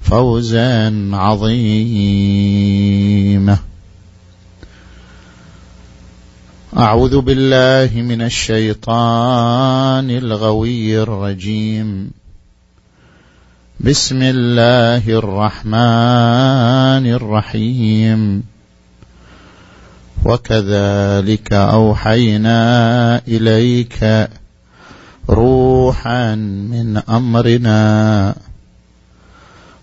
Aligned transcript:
فوزا 0.00 1.10
عظيما. 1.12 1.58
أعوذ 6.78 7.20
بالله 7.20 8.02
من 8.02 8.22
الشيطان 8.22 10.10
الغوي 10.10 11.02
الرجيم. 11.02 12.10
بسم 13.80 14.18
الله 14.22 15.08
الرحمن 15.08 17.14
الرحيم. 17.14 18.42
وكذلك 20.24 21.52
أوحينا 21.52 23.22
إليك 23.28 24.28
روحا 25.28 26.34
من 26.34 26.96
أمرنا. 27.08 28.34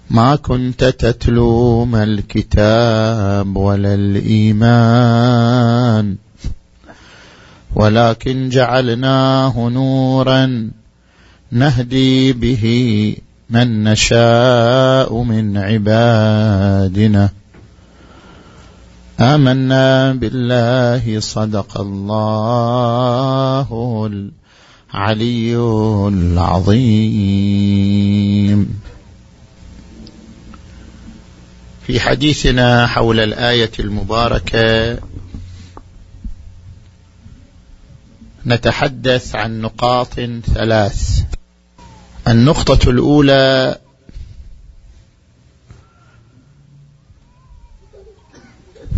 ما 0.09 0.35
كنت 0.35 0.83
تتلو 0.83 1.85
ما 1.85 2.03
الكتاب 2.03 3.57
ولا 3.57 3.93
الإيمان 3.93 5.35
ولكن 7.75 8.49
جعلناه 8.49 9.70
نورا 9.70 10.71
نهدي 11.51 12.33
به 12.33 13.15
من 13.49 13.83
نشاء 13.83 15.23
من 15.23 15.57
عبادنا. 15.57 17.29
آمنا 19.20 20.13
بالله 20.13 21.20
صدق 21.20 21.81
الله 21.81 23.67
العلي 24.93 25.55
العظيم. 26.07 26.81
في 31.87 31.99
حديثنا 31.99 32.87
حول 32.87 33.20
الآية 33.20 33.71
المباركة 33.79 34.98
نتحدث 38.45 39.35
عن 39.35 39.61
نقاط 39.61 40.13
ثلاث. 40.53 41.23
النقطة 42.27 42.89
الأولى 42.89 43.77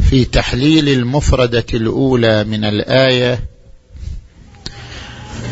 في 0.09 0.25
تحليل 0.25 0.89
المفردة 0.89 1.66
الأولى 1.73 2.44
من 2.44 2.66
الآية 2.66 3.53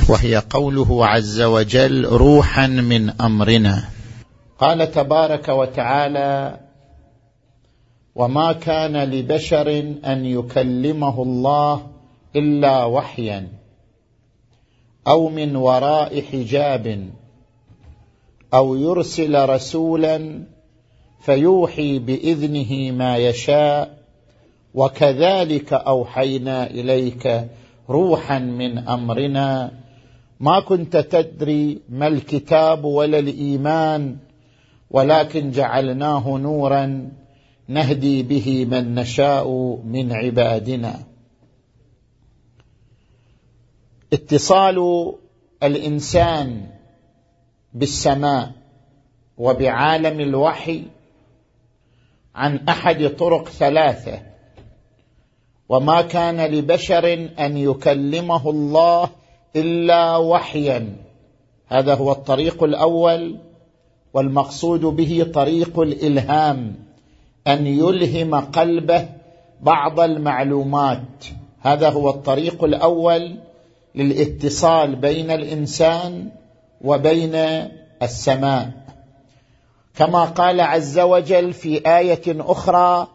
وهي 0.10 0.38
قوله 0.38 1.06
عز 1.06 1.42
وجل 1.42 2.06
روحا 2.06 2.68
من 2.68 3.10
أمرنا. 3.10 3.84
قال 4.60 4.92
تبارك 4.92 5.50
وتعالى 5.50 6.60
وما 8.16 8.54
كان 8.54 8.98
لبشر 8.98 9.80
أن 10.06 10.26
يكلمه 10.26 11.24
الله 11.24 11.88
إلا 12.36 12.86
وحيا 12.86 13.48
أو 15.08 15.30
من 15.30 15.56
وراء 15.56 16.22
حجاب 16.22 17.10
أو 18.54 18.76
يرسل 18.76 19.50
رسولا 19.50 20.44
فيوحي 21.22 22.00
بإذنه 22.00 22.92
ما 22.92 23.18
يشاء 23.18 23.98
وكذلك 24.74 25.74
أوحينا 25.74 26.70
إليك 26.70 27.48
روحا 27.90 28.40
من 28.40 28.78
أمرنا. 28.78 29.81
ما 30.42 30.60
كنت 30.60 30.98
تدري 30.98 31.82
ما 31.90 32.08
الكتاب 32.08 32.86
ولا 32.86 33.20
الإيمان 33.20 34.18
ولكن 34.90 35.52
جعلناه 35.52 36.38
نورا 36.38 37.12
نهدي 37.68 38.24
به 38.24 38.66
من 38.66 38.96
نشاء 38.96 39.50
من 39.86 40.12
عبادنا. 40.12 41.00
اتصال 44.14 45.12
الإنسان 45.64 46.68
بالسماء 47.74 48.52
وبعالم 49.38 50.20
الوحي 50.20 50.84
عن 52.36 52.58
أحد 52.70 53.08
طرق 53.08 53.50
ثلاثة 53.50 54.22
وما 55.70 56.02
كان 56.02 56.52
لبشر 56.52 57.14
أن 57.40 57.58
يكلمه 57.58 58.50
الله 58.50 59.10
إلا 59.56 60.18
وحيا. 60.18 60.96
هذا 61.68 61.96
هو 61.96 62.12
الطريق 62.12 62.64
الأول 62.64 63.38
والمقصود 64.14 64.82
به 64.82 65.26
طريق 65.34 65.80
الإلهام 65.80 66.76
أن 67.48 67.68
يلهم 67.68 68.36
قلبه 68.36 69.10
بعض 69.62 70.00
المعلومات. 70.00 71.26
هذا 71.60 71.90
هو 71.90 72.10
الطريق 72.10 72.64
الأول 72.64 73.36
للاتصال 73.96 74.96
بين 74.96 75.32
الإنسان 75.32 76.30
وبين 76.82 77.36
السماء. 78.02 78.72
كما 79.96 80.24
قال 80.24 80.62
عز 80.62 81.00
وجل 81.00 81.54
في 81.54 81.98
آية 81.98 82.24
أخرى 82.28 83.08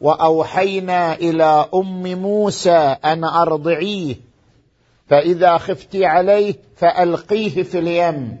وأوحينا 0.00 1.14
إلى 1.14 1.66
أم 1.74 2.18
موسى 2.22 2.96
أن 3.04 3.24
أرضعيه 3.24 4.16
فإذا 5.14 5.58
خفت 5.58 5.96
عليه 5.96 6.54
فألقيه 6.76 7.62
في 7.62 7.78
اليم. 7.78 8.36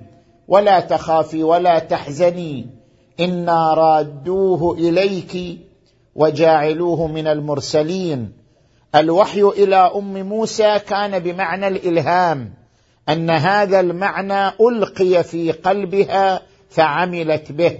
ولا 0.48 0.80
تخافي 0.80 1.42
ولا 1.42 1.78
تحزني. 1.78 2.66
إنا 3.20 3.74
رادوه 3.74 4.78
إليك 4.78 5.58
وجاعلوه 6.14 7.06
من 7.06 7.26
المرسلين. 7.26 8.32
الوحي 8.94 9.42
إلى 9.42 9.76
أم 9.76 10.28
موسى 10.28 10.78
كان 10.78 11.18
بمعنى 11.18 11.68
الإلهام. 11.68 12.54
أن 13.08 13.30
هذا 13.30 13.80
المعنى 13.80 14.48
ألقي 14.48 15.24
في 15.24 15.52
قلبها 15.52 16.42
فعملت 16.70 17.52
به. 17.52 17.78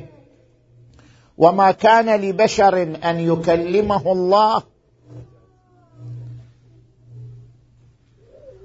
وما 1.38 1.71
كان 1.71 2.21
لبشر 2.21 2.83
أن 2.83 3.21
يكلمه 3.21 4.12
الله 4.12 4.62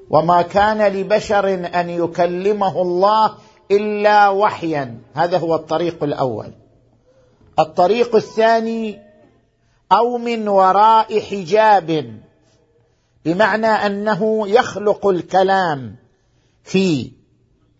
وما 0.09 0.42
كان 0.42 0.94
لبشر 0.94 1.53
أن 1.53 1.90
يكلمه 1.90 2.81
الله 2.81 3.36
إلا 3.72 4.30
وحيا. 4.30 5.02
هذا 5.14 5.38
هو 5.38 5.56
الطريق 5.56 6.03
الأول. 6.03 6.52
الطريق 7.59 8.16
الثاني 8.16 9.00
أو 9.92 10.18
من 10.18 10.48
وراء 10.48 11.19
حجاب. 11.19 12.19
بمعنى 13.25 13.68
أنه 13.68 14.48
يخلق 14.48 15.08
الكلام 15.08 15.96
في 16.64 17.12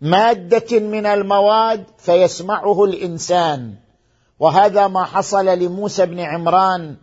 مادة 0.00 0.80
من 0.80 1.06
المواد 1.06 1.84
فيسمعه 1.98 2.84
الإنسان. 2.84 3.74
وهذا 4.38 4.86
ما 4.88 5.04
حصل 5.04 5.46
لموسى 5.46 6.06
بن 6.06 6.20
عمران 6.20 6.96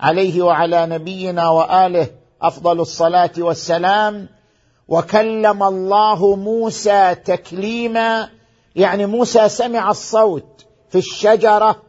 عليه 0.00 0.42
وعلى 0.42 0.86
نبينا 0.86 1.48
وآله 1.48 2.08
أفضل 2.42 2.80
الصلاة 2.80 3.30
والسلام 3.38 4.28
وكلم 4.90 5.62
الله 5.62 6.36
موسى 6.36 7.14
تكليما 7.24 8.28
يعني 8.76 9.06
موسى 9.06 9.48
سمع 9.48 9.90
الصوت 9.90 10.66
في 10.90 10.98
الشجرة 10.98 11.82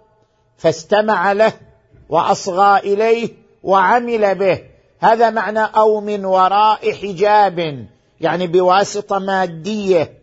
فاستمع 0.57 1.31
له 1.31 1.53
وأصغى 2.09 2.80
إليه 2.80 3.30
وعمل 3.63 4.36
به. 4.36 4.62
هذا 5.00 5.30
معنى 5.30 5.59
أو 5.59 6.01
من 6.01 6.25
وراء 6.25 6.92
حجاب 6.92 7.88
يعني 8.21 8.48
بواسطة 8.48 9.19
مادية. 9.19 10.21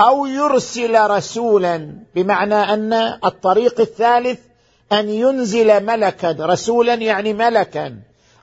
أو 0.00 0.26
يرسل 0.26 1.10
رسولا 1.10 2.04
بمعنى 2.14 2.54
أن 2.54 2.92
الطريق 3.24 3.80
الثالث 3.80 4.38
أن 4.92 5.08
ينزل 5.08 5.84
ملكا 5.86 6.36
رسولا 6.40 6.94
يعني 6.94 7.32
ملكا. 7.32 7.96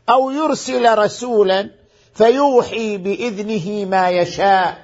أو 0.10 0.32
يرسل 0.32 0.98
رسولا 0.98 1.70
فيوحي 2.18 2.98
بإذنه 2.98 3.86
ما 3.86 4.10
يشاء. 4.10 4.78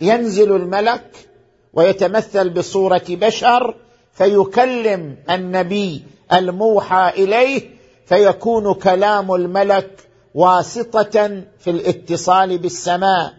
ينزل 0.00 0.56
الملك 0.56 1.28
ويتمثل 1.72 2.50
بصورة 2.50 3.04
بشر 3.08 3.74
فيكلم 4.12 5.16
النبي 5.30 6.02
الموحى 6.32 7.12
إليه 7.16 7.70
فيكون 8.06 8.74
كلام 8.74 9.34
الملك 9.34 10.08
واسطة 10.34 11.42
في 11.58 11.70
الاتصال 11.70 12.58
بالسماء. 12.58 13.34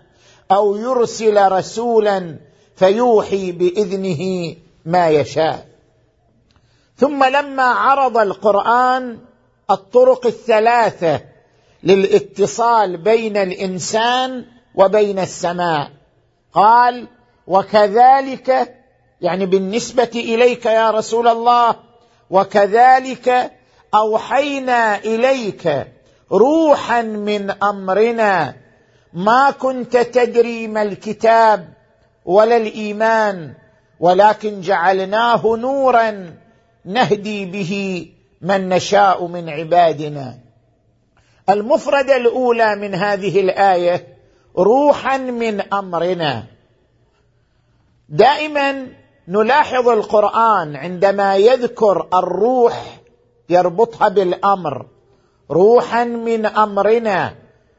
أو 0.52 0.76
يرسل 0.76 1.52
رسولا 1.52 2.36
فيوحي 2.76 3.52
بإذنه 3.52 4.56
ما 4.86 5.10
يشاء. 5.10 5.68
ثم 6.98 7.24
لما 7.24 7.64
عرض 7.64 8.18
القرآن 8.18 9.18
الطرق 9.72 10.26
الثلاثة 10.26 11.35
للاتصال 11.86 12.98
بين 12.98 13.38
الإنسان 13.38 14.46
وبين 14.76 15.20
السماء. 15.20 15.92
قال 16.54 17.08
وكذلك 17.48 18.76
يعني 19.22 19.46
بالنسبة 19.46 20.10
إليك 20.16 20.66
يا 20.66 20.92
رسول 20.92 21.28
الله 21.28 21.76
وكذلك 22.30 23.52
أوحينا 23.96 24.98
إليك 24.98 25.88
روحا 26.32 27.02
من 27.02 27.52
أمرنا 27.64 28.56
ما 29.14 29.52
كنت 29.52 29.98
تدري 29.98 30.68
ما 30.68 30.82
الكتاب 30.82 31.74
ولا 32.26 32.58
الإيمان 32.58 33.54
ولكن 34.00 34.62
جعلناه 34.62 35.56
نورا 35.58 36.34
نهدي 36.86 37.46
به 37.46 38.06
من 38.42 38.70
نشاء 38.70 39.28
من 39.28 39.50
عبادنا. 39.50 40.45
المفرده 41.50 42.18
الأولى 42.18 42.76
من 42.76 42.96
هذه 42.96 43.40
الآية 43.40 44.08
روحا 44.58 45.18
من 45.18 45.62
أمرنا. 45.74 46.44
دائما 48.10 48.88
نلاحظ 49.28 49.90
القرآن 49.90 50.76
عندما 50.76 51.36
يذكر 51.36 52.08
الروح 52.14 53.00
يربطها 53.50 54.08
بالأمر. 54.08 54.86
روحا 55.52 56.04
من 56.04 56.46
أمرنا. 56.46 57.36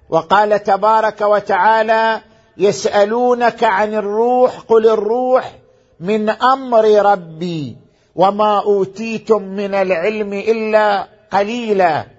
وقال 0.09 0.63
تبارك 0.63 1.21
وتعالى 1.21 2.21
يسألونك 2.57 3.65
عن 3.65 3.95
الروح 3.95 4.59
قل 4.59 4.89
الروح 4.89 5.53
من 6.01 6.31
أمر 6.31 6.85
ربي 6.85 7.77
وما 8.15 8.63
أوتيتم 8.63 9.43
من 9.43 9.75
العلم 9.75 10.33
إلا 10.33 11.09
قليلا. 11.33 12.16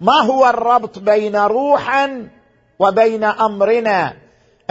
ما 0.00 0.20
هو 0.20 0.46
الربط 0.46 0.98
بين 0.98 1.36
روحا 1.36 2.28
وبين 2.78 3.24
أمرنا؟ 3.24 4.16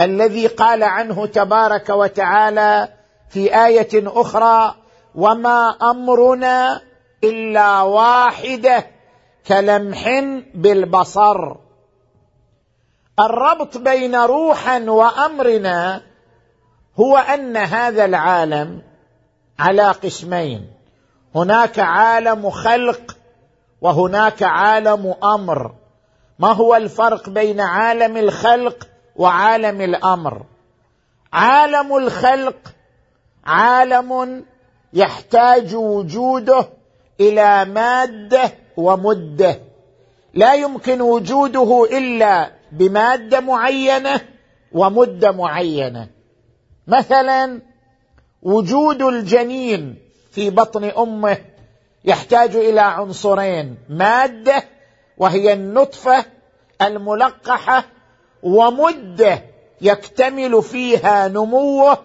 الذي 0.00 0.46
قال 0.46 0.82
عنه 0.82 1.26
تبارك 1.26 1.88
وتعالى 1.88 2.88
في 3.28 3.64
آية 3.66 3.88
أخرى 3.94 4.74
وما 5.14 5.76
أمرنا 5.82 6.80
إلا 7.24 7.82
واحدة 7.82 8.86
كلمح 9.46 10.08
بالبصر. 10.54 11.54
الربط 13.20 13.78
بين 13.78 14.14
روحا 14.14 14.80
وأمرنا 14.80 16.02
هو 17.00 17.16
أن 17.16 17.56
هذا 17.56 18.04
العالم 18.04 18.82
على 19.58 19.90
قسمين. 19.90 20.70
هناك 21.34 21.78
عالم 21.78 22.50
خلق 22.50 23.16
وهناك 23.80 24.42
عالم 24.42 25.14
أمر. 25.24 25.74
ما 26.38 26.52
هو 26.52 26.76
الفرق 26.76 27.28
بين 27.28 27.60
عالم 27.60 28.16
الخلق 28.16 28.88
وعالم 29.16 29.80
الأمر؟ 29.80 30.42
عالم 31.32 31.96
الخلق 31.96 32.56
عالم 33.44 34.44
يحتاج 34.92 35.74
وجوده 35.74 36.68
إلى 37.20 37.64
مادة 37.64 38.52
ومدة. 38.76 39.60
لا 40.34 40.54
يمكن 40.54 41.00
وجوده 41.00 41.84
إلا 41.98 42.52
بمادة 42.72 43.40
معينة 43.40 44.20
ومدة 44.72 45.32
معينة. 45.32 46.08
مثلا 46.86 47.60
وجود 48.42 49.02
الجنين 49.02 49.98
في 50.30 50.50
بطن 50.50 50.84
أمه 50.84 51.38
يحتاج 52.04 52.56
إلى 52.56 52.80
عنصرين 52.80 53.76
مادة 53.88 54.64
وهي 55.18 55.52
النطفة 55.52 56.24
الملقحة 56.82 57.84
ومدة 58.42 59.42
يكتمل 59.80 60.62
فيها 60.62 61.28
نموه 61.28 61.98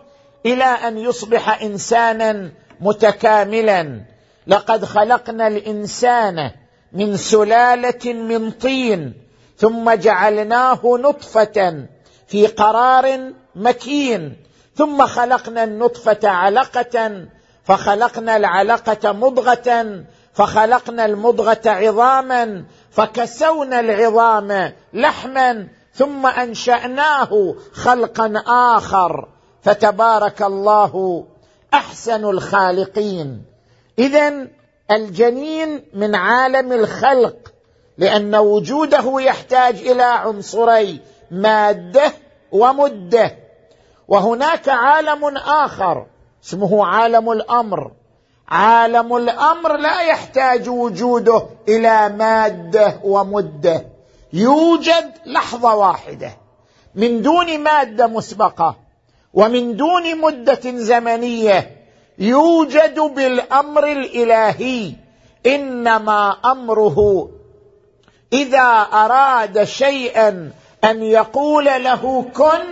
إلى 0.45 0.63
أن 0.63 0.97
يصبح 0.97 1.61
إنسانا 1.61 2.51
متكاملا. 2.81 4.01
لقد 4.47 4.85
خلقنا 4.85 5.47
الإنسان 5.47 6.51
من 6.93 7.17
سلالة 7.17 8.13
من 8.13 8.51
طين 8.51 9.13
ثم 9.57 9.91
جعلناه 9.93 10.79
نطفة 10.83 11.85
في 12.27 12.47
قرار 12.47 13.33
مكين 13.55 14.37
ثم 14.75 15.05
خلقنا 15.05 15.63
النطفة 15.63 16.29
علقة 16.29 17.25
فخلقنا 17.65 18.35
العلقة 18.35 19.11
مضغة 19.11 20.03
فخلقنا 20.33 21.05
المضغة 21.05 21.61
عظاما 21.65 22.63
فكسونا 22.91 23.79
العظام 23.79 24.73
لحما 24.93 25.67
ثم 25.93 26.25
أنشأناه 26.25 27.55
خلقا 27.73 28.33
آخر. 28.47 29.27
فتبارك 29.63 30.41
الله 30.41 31.25
أحسن 31.73 32.25
الخالقين. 32.25 33.41
اذا 33.99 34.47
الجنين 34.91 35.85
من 35.93 36.15
عالم 36.15 36.71
الخلق 36.71 37.35
لأن 37.97 38.35
وجوده 38.35 39.21
يحتاج 39.21 39.75
إلى 39.75 40.03
عنصري 40.03 41.01
مادة 41.31 42.11
ومدة. 42.51 43.35
وهناك 44.07 44.69
عالم 44.69 45.37
آخر 45.37 46.05
اسمه 46.45 46.85
عالم 46.85 47.31
الأمر. 47.31 47.91
عالم 48.47 49.15
الأمر 49.15 49.77
لا 49.77 50.01
يحتاج 50.01 50.69
وجوده 50.69 51.45
إلى 51.67 52.09
مادة 52.09 52.99
ومدة. 53.03 53.85
يوجد 54.33 55.11
لحظة 55.25 55.75
واحدة. 55.75 56.37
من 56.95 57.21
دون 57.21 57.59
مادة 57.59 58.07
مسبقة 58.07 58.75
ومن 59.33 59.75
دون 59.75 60.21
مدة 60.21 60.61
زمنية 60.65 61.85
يوجد 62.17 62.99
بالأمر 62.99 63.91
الإلهي. 63.91 64.93
إنما 65.45 66.37
أمره 66.45 67.29
إذا 68.33 68.87
أراد 68.93 69.63
شيئا 69.63 70.51
أن 70.83 71.03
يقول 71.03 71.65
له 71.65 72.25
كن 72.35 72.65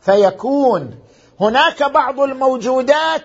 فيكون. 0.00 0.94
هناك 1.40 1.82
بعض 1.82 2.20
الموجودات 2.20 3.24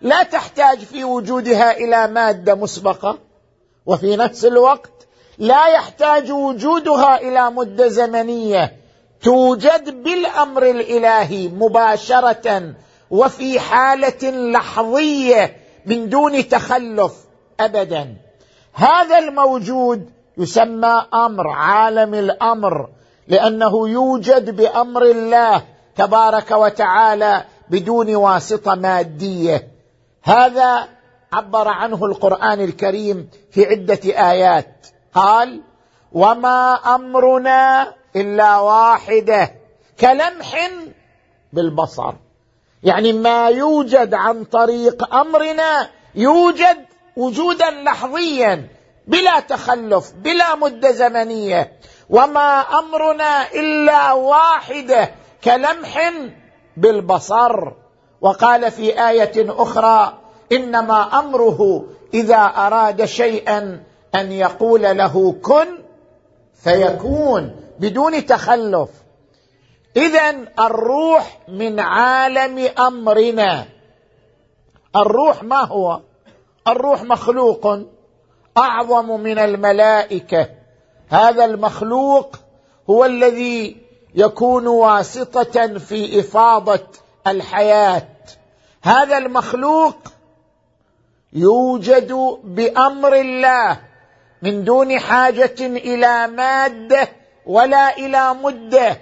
لا 0.00 0.22
تحتاج 0.22 0.78
في 0.78 1.04
وجودها 1.04 1.76
إلى 1.76 2.08
مادة 2.08 2.54
مسبقة 2.54 3.18
وفي 3.86 4.16
نفس 4.16 4.44
الوقت 4.44 5.08
لا 5.38 5.66
يحتاج 5.66 6.32
وجودها 6.32 7.20
إلى 7.20 7.50
مدة 7.50 7.88
زمنية 7.88 8.76
توجد 9.22 10.02
بالأمر 10.02 10.62
الإلهي 10.62 11.48
مباشرة 11.48 12.74
وفي 13.10 13.60
حالة 13.60 14.30
لحظية 14.30 15.56
من 15.86 16.08
دون 16.08 16.48
تخلف 16.48 17.12
ابدا. 17.60 18.16
هذا 18.72 19.18
الموجود 19.18 20.10
يسمى 20.38 21.06
أمر 21.14 21.48
عالم 21.48 22.14
الأمر 22.14 22.88
لأنه 23.28 23.88
يوجد 23.88 24.56
بأمر 24.56 25.02
الله 25.02 25.62
تبارك 26.00 26.50
وتعالى 26.50 27.44
بدون 27.70 28.14
واسطة 28.14 28.74
مادية. 28.74 29.68
هذا 30.22 30.88
عبر 31.32 31.68
عنه 31.68 32.04
القرآن 32.04 32.60
الكريم 32.60 33.30
في 33.50 33.66
عدة 33.66 34.00
آيات. 34.04 34.86
قال 35.14 35.60
وما 36.12 36.74
أمرنا 36.94 37.94
إلا 38.16 38.58
واحدة 38.58 39.54
كلمح 40.00 40.70
بالبصر. 41.52 42.12
يعني 42.82 43.12
ما 43.12 43.48
يوجد 43.48 44.14
عن 44.14 44.44
طريق 44.44 45.14
أمرنا 45.14 45.90
يوجد 46.14 46.84
وجودا 47.16 47.70
لحظيا 47.70 48.68
بلا 49.06 49.40
تخلف 49.40 50.12
بلا 50.12 50.54
مدة 50.54 50.92
زمنية. 50.92 51.72
وما 52.10 52.60
أمرنا 52.60 53.52
إلا 53.52 54.12
واحدة 54.12 55.19
كلمح 55.44 56.12
بالبصر. 56.76 57.72
وقال 58.20 58.70
في 58.70 59.08
آية 59.08 59.32
أخرى 59.62 60.18
إنما 60.52 61.18
أمره 61.18 61.84
إذا 62.14 62.36
أراد 62.36 63.04
شيئا 63.04 63.82
أن 64.14 64.32
يقول 64.32 64.82
له 64.82 65.32
كن 65.42 65.66
فيكون 66.54 67.56
بدون 67.78 68.26
تخلف. 68.26 68.90
اذا 69.96 70.30
الروح 70.58 71.38
من 71.48 71.80
عالم 71.80 72.68
أمرنا. 72.78 73.66
الروح 74.96 75.42
ما 75.42 75.64
هو؟ 75.64 76.00
الروح 76.68 77.02
مخلوق 77.02 77.78
أعظم 78.58 79.20
من 79.20 79.38
الملائكة. 79.38 80.48
هذا 81.08 81.44
المخلوق 81.44 82.36
هو 82.90 83.04
الذي 83.04 83.76
يكون 84.14 84.66
واسطة 84.66 85.78
في 85.78 86.20
إفاضة 86.20 86.86
الحياة. 87.26 88.08
هذا 88.82 89.18
المخلوق 89.18 89.96
يوجد 91.32 92.12
بأمر 92.44 93.14
الله 93.14 93.80
من 94.42 94.64
دون 94.64 94.98
حاجة 94.98 95.56
إلى 95.60 96.26
مادة 96.26 97.08
ولا 97.46 97.96
إلى 97.96 98.34
مدة. 98.34 99.00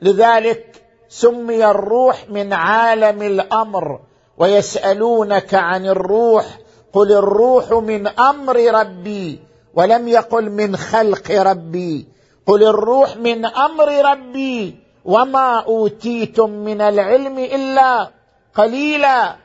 لذلك 0.00 0.82
سمي 1.08 1.66
الروح 1.66 2.30
من 2.30 2.52
عالم 2.52 3.22
الأمر 3.22 4.00
ويسألونك 4.38 5.54
عن 5.54 5.86
الروح. 5.86 6.44
قل 6.92 7.12
الروح 7.12 7.70
من 7.72 8.06
أمر 8.08 8.56
ربي 8.56 9.40
ولم 9.74 10.08
يقل 10.08 10.50
من 10.50 10.76
خلق 10.76 11.30
ربي. 11.30 12.13
قل 12.46 12.62
الروح 12.62 13.16
من 13.16 13.46
أمر 13.46 14.10
ربي 14.10 14.74
وما 15.04 15.60
اوتيتم 15.60 16.50
من 16.50 16.80
العلم 16.80 17.38
الا 17.38 18.10
قليلا 18.54 19.36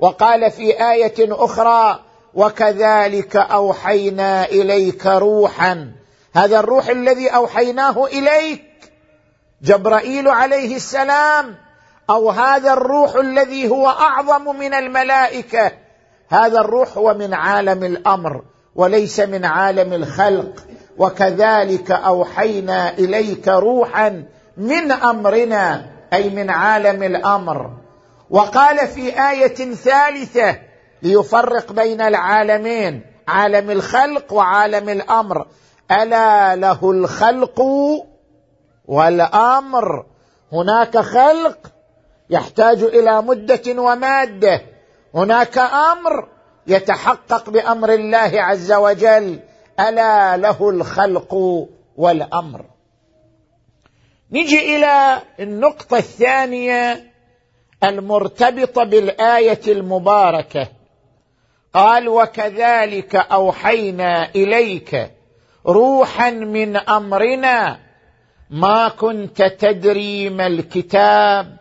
وقال 0.00 0.50
في 0.50 0.92
إيه 0.92 1.14
أخرى 1.18 2.00
وكذلك 2.34 3.36
اوحينا 3.36 4.44
اليك 4.44 5.06
روحا. 5.06 5.92
هذا 6.34 6.60
الروح 6.60 6.88
الذي 6.88 7.28
اوحيناه 7.28 8.06
اليك. 8.06 8.64
جبرائيل 9.62 10.28
عليه 10.28 10.76
السلام. 10.76 11.56
أو 12.10 12.30
هذا 12.30 12.72
الروح 12.72 13.14
الذي 13.14 13.68
هو 13.68 13.88
اعظم 13.88 14.56
من 14.56 14.74
الملائكه. 14.74 15.72
هذا 16.28 16.60
الروح 16.60 16.98
هو 16.98 17.14
من 17.14 17.34
عالم 17.34 17.84
الأمر 17.84 18.42
وليس 18.74 19.20
من 19.20 19.44
عالم 19.44 19.92
الخلق. 19.92 20.52
وكذلك 20.98 21.90
أوحينا 21.90 22.98
إليك 22.98 23.48
روحا 23.48 24.24
من 24.56 24.92
أمرنا 24.92 25.90
أي 26.12 26.30
من 26.30 26.50
عالم 26.50 27.02
الأمر. 27.02 27.70
وقال 28.30 28.88
في 28.88 29.30
آية 29.30 29.74
ثالثة 29.74 30.58
ليفرق 31.02 31.72
بين 31.72 32.00
العالمين 32.00 33.02
عالم 33.28 33.70
الخلق 33.70 34.32
وعالم 34.32 34.88
الأمر. 34.88 35.46
ألا 35.90 36.56
له 36.56 36.90
الخلق 36.90 37.60
والأمر. 38.84 40.04
هناك 40.52 40.98
خلق 40.98 41.58
يحتاج 42.30 42.82
إلى 42.82 43.22
مدة 43.22 43.82
ومادة. 43.82 44.62
هناك 45.14 45.58
أمر 45.58 46.28
يتحقق 46.66 47.50
بأمر 47.50 47.94
الله 47.94 48.30
عز 48.34 48.72
وجل. 48.72 49.40
ألا 49.88 50.36
له 50.36 50.70
الخلق 50.70 51.34
والأمر. 51.96 52.64
نجي 54.32 54.76
إلى 54.76 55.22
النقطة 55.40 55.96
الثانية 55.96 57.12
المرتبطة 57.84 58.84
بالآية 58.84 59.60
المباركة. 59.68 60.68
قال 61.74 62.08
وكذلك 62.08 63.16
أوحينا 63.16 64.30
إليك 64.34 65.10
روحا 65.66 66.30
من 66.30 66.76
أمرنا 66.76 67.78
ما 68.50 68.88
كنت 68.88 69.42
تدري 69.42 70.30
ما 70.30 70.46
الكتاب 70.46 71.56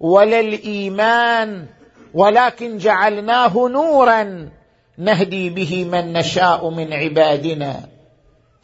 ولا 0.00 0.40
الإيمان 0.40 1.66
ولكن 2.14 2.78
جعلناه 2.78 3.68
نورا 3.68 4.50
نهدي 4.98 5.50
به 5.50 5.84
من 5.84 6.12
نشاء 6.12 6.70
من 6.70 6.92
عبادنا. 6.92 7.80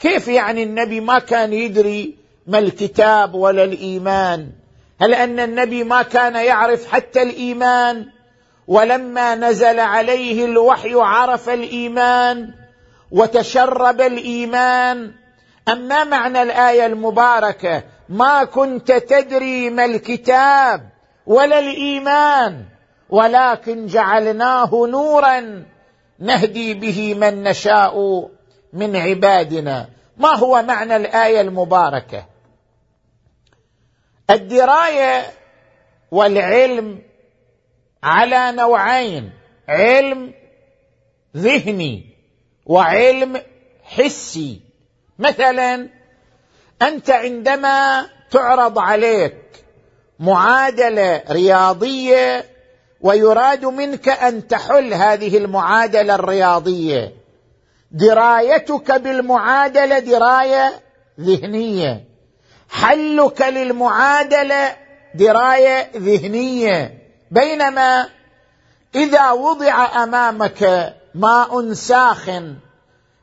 كيف 0.00 0.28
يعني 0.28 0.62
النبي 0.62 1.00
ما 1.00 1.18
كان 1.18 1.52
يدري 1.52 2.14
ما 2.46 2.58
الكتاب 2.58 3.34
ولا 3.34 3.64
الإيمان؟ 3.64 4.50
هل 5.00 5.14
أن 5.14 5.40
النبي 5.40 5.84
ما 5.84 6.02
كان 6.02 6.34
يعرف 6.34 6.92
حتى 6.92 7.22
الإيمان؟ 7.22 8.06
ولما 8.68 9.34
نزل 9.34 9.80
عليه 9.80 10.44
الوحي 10.44 10.94
عرف 10.94 11.48
الإيمان 11.48 12.54
وتشرب 13.10 14.00
الإيمان. 14.00 15.12
أما 15.68 16.04
معنى 16.04 16.42
الآية 16.42 16.86
المباركة 16.86 17.82
ما 18.08 18.44
كنت 18.44 18.92
تدري 18.92 19.70
ما 19.70 19.84
الكتاب 19.84 20.88
ولا 21.26 21.58
الإيمان 21.58 22.64
ولكن 23.10 23.86
جعلناه 23.86 24.86
نورا. 24.90 25.72
نهدي 26.23 26.75
به 26.75 27.14
من 27.14 27.43
نشاء 27.43 28.29
من 28.73 28.97
عبادنا. 28.97 29.88
ما 30.17 30.37
هو 30.37 30.62
معنى 30.62 30.97
الآية 30.97 31.41
المباركة؟ 31.41 32.26
الدراية 34.31 35.23
والعلم 36.11 37.02
على 38.02 38.52
نوعين 38.52 39.33
علم 39.69 40.35
ذهني 41.37 42.07
وعلم 42.67 43.43
حسي. 43.85 44.61
مثلا 45.19 45.88
أنت 46.83 47.11
عندما 47.11 48.07
تعرض 48.31 48.79
عليك 48.79 49.64
معادلة 50.19 51.23
رياضية 51.31 52.51
ويراد 53.02 53.64
منك 53.64 54.09
أن 54.09 54.49
تحل 54.49 54.94
هذه 54.94 55.37
المعادلة 55.37 56.14
الرياضية. 56.14 57.12
درايتك 57.90 58.92
بالمعادلة 58.92 59.99
دراية 59.99 60.73
ذهنية. 61.21 62.04
حلك 62.71 63.42
للمعادلة 63.42 64.76
دراية 65.14 65.90
ذهنية. 65.97 66.99
بينما 67.30 68.09
إذا 68.94 69.30
وضع 69.30 70.02
أمامك 70.04 70.92
ماء 71.14 71.73
ساخن 71.73 72.56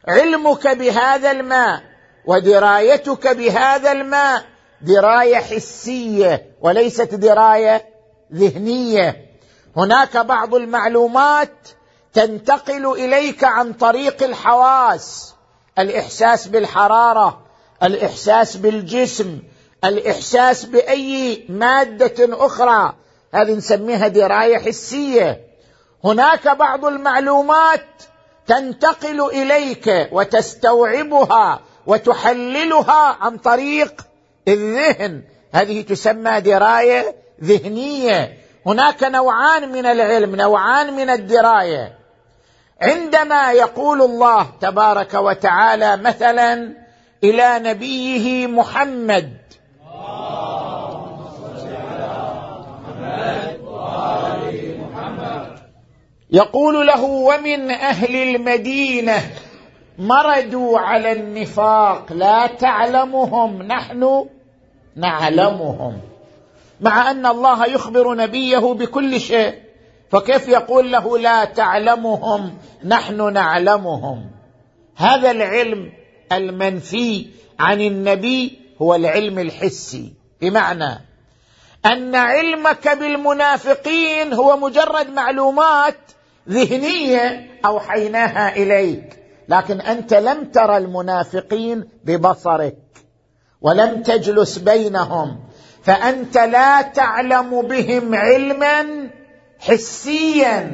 علمك 0.07 0.67
بهذا 0.67 1.31
الماء 1.31 1.81
ودرايتك 2.25 3.27
بهذا 3.27 3.91
الماء 3.91 4.43
دراية 4.81 5.35
حسية 5.35 6.45
وليست 6.61 7.15
دراية 7.15 7.85
ذهنية. 8.33 9.28
هناك 9.77 10.17
بعض 10.17 10.55
المعلومات 10.55 11.69
تنتقل 12.13 12.91
إليك 12.91 13.43
عن 13.43 13.73
طريق 13.73 14.23
الحواس. 14.23 15.35
الإحساس 15.79 16.47
بالحرارة 16.47 17.41
الإحساس 17.83 18.55
بالجسم 18.55 19.39
الإحساس 19.83 20.65
بأي 20.65 21.45
مادة 21.49 22.45
أخرى. 22.45 22.93
هذه 23.33 23.51
نسميها 23.51 24.07
دراية 24.07 24.57
حسية. 24.57 25.41
هناك 26.03 26.47
بعض 26.47 26.85
المعلومات 26.85 27.85
تنتقل 28.47 29.21
إليك 29.21 30.09
وتستوعبها 30.11 31.61
وتحللها 31.87 33.17
عن 33.21 33.37
طريق 33.37 34.01
الذهن. 34.47 35.23
هذه 35.51 35.81
تسمى 35.81 36.41
دراية 36.41 37.15
ذهنية. 37.43 38.37
هناك 38.65 39.03
نوعان 39.03 39.71
من 39.71 39.85
العلم 39.85 40.35
نوعان 40.35 40.93
من 40.93 41.09
الدراية. 41.09 41.99
عندما 42.81 43.51
يقول 43.51 44.01
الله 44.01 44.47
تبارك 44.61 45.13
وتعالى 45.13 45.97
مثلا 45.97 46.73
إلى 47.23 47.59
نبيه 47.59 48.47
محمد 48.47 49.37
يقول 56.31 56.87
له 56.87 57.03
ومن 57.03 57.71
أهل 57.71 58.15
المدينة 58.15 59.21
مردوا 59.99 60.79
على 60.79 61.11
النفاق 61.11 62.13
لا 62.13 62.47
تعلمهم 62.47 63.63
نحن 63.63 64.25
نعلمهم. 64.95 66.01
مع 66.81 67.11
أن 67.11 67.25
الله 67.25 67.65
يخبر 67.65 68.15
نبيه 68.15 68.57
بكل 68.57 69.21
شيء. 69.21 69.53
فكيف 70.11 70.47
يقول 70.47 70.91
له 70.91 71.17
لا 71.17 71.45
تعلمهم 71.45 72.57
نحن 72.85 73.33
نعلمهم؟ 73.33 74.31
هذا 74.95 75.31
العلم 75.31 75.91
المنفي 76.31 77.27
عن 77.59 77.81
النبي 77.81 78.59
هو 78.81 78.95
العلم 78.95 79.39
الحسي. 79.39 80.13
بمعنى 80.41 81.05
أن 81.85 82.15
علمك 82.15 82.87
بالمنافقين 82.87 84.33
هو 84.33 84.57
مجرد 84.57 85.09
معلومات 85.09 85.97
ذهنية 86.49 87.47
أوحيناها 87.65 88.55
إليك. 88.55 89.19
لكن 89.49 89.81
أنت 89.81 90.13
لم 90.13 90.45
ترى 90.45 90.77
المنافقين 90.77 91.89
ببصرك 92.03 92.77
ولم 93.61 94.03
تجلس 94.03 94.57
بينهم 94.57 95.39
فأنت 95.89 96.37
لا 96.37 96.81
تعلم 96.81 97.61
بهم 97.61 98.15
علما 98.15 99.09
حسيا 99.59 100.71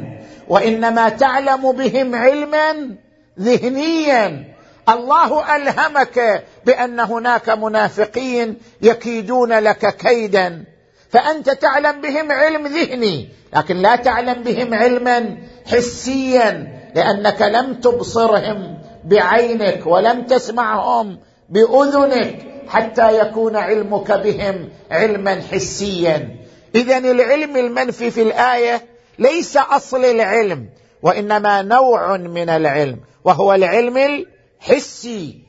وإنما 0.47 1.09
تعلم 1.09 1.71
بهم 1.71 2.15
علما 2.15 2.95
ذهنيا. 3.39 4.43
الله 4.89 5.55
ألهمك 5.55 6.43
بأن 6.65 6.99
هناك 6.99 7.49
منافقين 7.49 8.57
يكيدون 8.81 9.53
لك 9.53 9.95
كيدا. 9.95 10.63
فأنت 11.09 11.49
تعلم 11.49 12.01
بهم 12.01 12.31
علم 12.31 12.67
ذهني 12.67 13.29
لكن 13.55 13.75
لا 13.75 13.95
تعلم 13.95 14.43
بهم 14.43 14.73
علما 14.73 15.37
حسيا 15.71 16.67
لأنك 16.95 17.41
لم 17.41 17.73
تبصرهم 17.73 18.77
بعينك 19.05 19.85
ولم 19.85 20.21
تسمعهم 20.21 21.19
بأذنك. 21.49 22.54
حتى 22.67 23.19
يكون 23.19 23.55
علمك 23.55 24.11
بهم 24.11 24.69
علما 24.91 25.41
حسيا. 25.51 26.35
اذا 26.75 26.97
العلم 26.97 27.57
المنفي 27.57 28.11
في 28.11 28.21
الآية 28.21 28.81
ليس 29.19 29.57
أصل 29.57 30.05
العلم 30.05 30.69
وإنما 31.01 31.61
نوع 31.61 32.17
من 32.17 32.49
العلم 32.49 32.99
وهو 33.23 33.53
العلم 33.53 34.25
الحسي. 34.61 35.45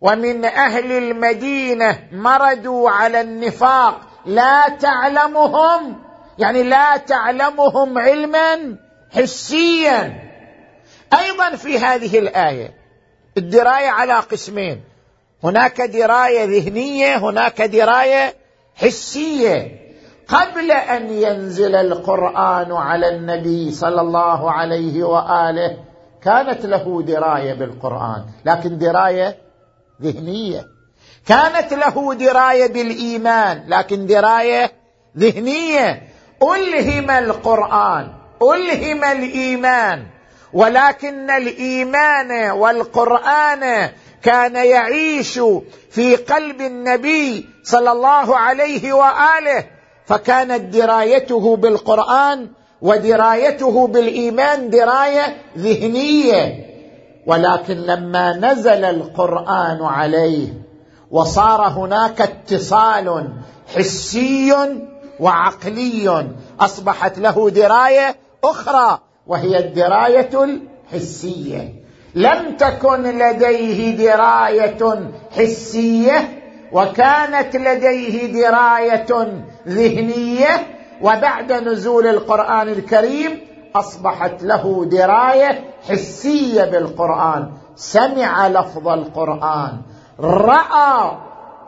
ومن 0.00 0.44
أهل 0.44 0.92
المدينة 0.92 1.98
مردوا 2.12 2.90
على 2.90 3.20
النفاق 3.20 4.00
لا 4.26 4.68
تعلمهم 4.68 6.02
يعني 6.38 6.62
لا 6.62 6.96
تعلمهم 6.96 7.98
علما 7.98 8.76
حسيا. 9.10 10.22
أيضا 11.18 11.56
في 11.56 11.78
هذه 11.78 12.18
الآية 12.18 12.74
الدراية 13.36 13.88
على 13.88 14.14
قسمين. 14.14 14.80
هناك 15.44 15.80
دراية 15.80 16.44
ذهنية 16.44 17.16
هناك 17.16 17.62
دراية 17.62 18.34
حسية. 18.76 19.82
قبل 20.28 20.70
أن 20.70 21.10
ينزل 21.10 21.74
القرآن 21.74 22.72
على 22.72 23.08
النبي 23.08 23.72
صلى 23.72 24.00
الله 24.00 24.50
عليه 24.50 25.04
وآله 25.04 25.76
كانت 26.22 26.66
له 26.66 27.02
دراية 27.02 27.54
بالقرآن 27.54 28.24
لكن 28.44 28.78
دراية 28.78 29.36
ذهنية. 30.02 30.66
كانت 31.26 31.72
له 31.72 32.14
دراية 32.14 32.72
بالإيمان 32.72 33.64
لكن 33.68 34.06
دراية 34.06 34.72
ذهنية. 35.18 36.02
ألهم 36.42 37.10
القرآن 37.10 38.12
ألهم 38.42 39.04
الإيمان 39.04 40.06
ولكن 40.52 41.30
الإيمان 41.30 42.50
والقرآن 42.50 43.90
كان 44.22 44.56
يعيش 44.56 45.40
في 45.90 46.16
قلب 46.16 46.60
النبي 46.60 47.48
صلى 47.62 47.92
الله 47.92 48.36
عليه 48.36 48.92
وآله 48.92 49.64
فكانت 50.06 50.74
درايته 50.74 51.56
بالقرآن 51.56 52.48
ودرايته 52.82 53.86
بالإيمان 53.86 54.70
دراية 54.70 55.36
ذهنية. 55.58 56.72
ولكن 57.26 57.74
لما 57.74 58.36
نزل 58.36 58.84
القرآن 58.84 59.82
عليه 59.82 60.48
وصار 61.10 61.68
هناك 61.68 62.20
اتصال 62.20 63.32
حسي 63.76 64.54
وعقلي 65.20 66.26
أصبحت 66.60 67.18
له 67.18 67.50
دراية 67.50 68.16
أخرى 68.44 68.98
وهي 69.26 69.58
الدراية 69.58 70.30
الحسية. 70.44 71.82
لم 72.14 72.56
تكن 72.58 73.02
لديه 73.02 73.96
دراية 73.96 75.10
حسية 75.36 76.38
وكانت 76.72 77.56
لديه 77.56 78.32
دراية 78.32 79.34
ذهنية 79.68 80.66
وبعد 81.02 81.52
نزول 81.52 82.06
القرآن 82.06 82.68
الكريم 82.68 83.40
أصبحت 83.74 84.42
له 84.42 84.84
دراية 84.84 85.64
حسية 85.88 86.64
بالقرآن. 86.64 87.50
سمع 87.76 88.48
لفظ 88.48 88.88
القرآن. 88.88 89.80
رأى 90.20 91.18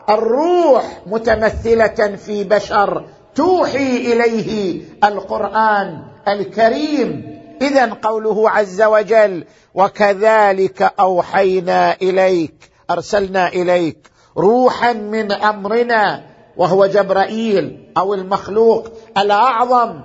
الروح 0.09 0.83
متمثلة 1.07 2.15
في 2.25 2.43
بشر 2.43 3.05
توحي 3.35 3.97
إليه 4.13 4.81
القرآن 5.03 6.03
الكريم. 6.27 7.34
اذا 7.61 7.93
قوله 7.93 8.49
عز 8.49 8.81
وجل 8.81 9.43
وكذلك 9.73 10.81
أوحينا 10.99 11.95
إليك 12.01 12.71
أرسلنا 12.89 13.47
إليك 13.47 14.11
روحا 14.37 14.93
من 14.93 15.31
أمرنا 15.31 16.23
وهو 16.57 16.85
جبرائيل 16.85 17.93
أو 17.97 18.13
المخلوق 18.13 18.87
الأعظم. 19.17 20.01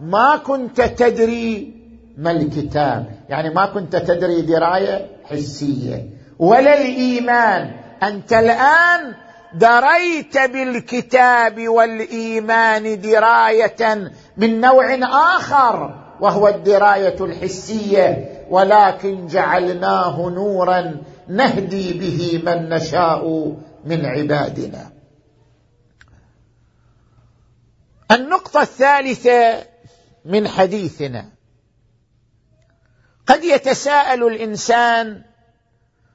ما 0.00 0.36
كنت 0.36 0.80
تدري 0.80 1.74
ما 2.18 2.30
الكتاب 2.30 3.06
يعني 3.28 3.54
ما 3.54 3.66
كنت 3.66 3.96
تدري 3.96 4.40
دراية 4.40 5.06
حسية 5.24 6.10
ولا 6.38 6.80
الإيمان. 6.80 7.70
أنت 8.02 8.32
الآن 8.32 9.14
دريت 9.54 10.38
بالكتاب 10.38 11.68
والإيمان 11.68 13.00
دراية 13.00 14.10
من 14.36 14.60
نوع 14.60 14.94
آخر. 15.36 16.01
وهو 16.22 16.48
الدراية 16.48 17.24
الحسية 17.24 18.28
ولكن 18.50 19.26
جعلناه 19.26 20.30
نورا 20.30 21.02
نهدي 21.28 21.92
به 21.92 22.42
من 22.46 22.68
نشاء 22.68 23.52
من 23.84 24.06
عبادنا. 24.06 24.92
النقطة 28.10 28.62
الثالثة 28.62 29.66
من 30.24 30.48
حديثنا. 30.48 31.28
قد 33.26 33.44
يتساءل 33.44 34.22
الإنسان 34.22 35.22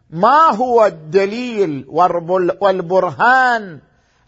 ما 0.09 0.55
هو 0.55 0.85
الدليل 0.85 1.85
والبرهان 2.61 3.79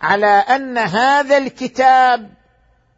على 0.01 0.25
أن 0.25 0.77
هذا 0.77 1.37
الكتاب 1.37 2.29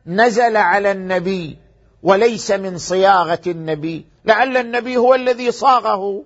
نزل 0.06 0.58
على 0.58 0.92
النبي 0.92 1.58
وليس 2.04 2.52
من 2.52 2.78
صياغة 2.78 3.42
النبي. 3.48 4.06
لعل 4.26 4.58
النبي 4.58 4.98
هو 4.98 5.16
الذي 5.16 5.52
صاغه. 5.52 6.24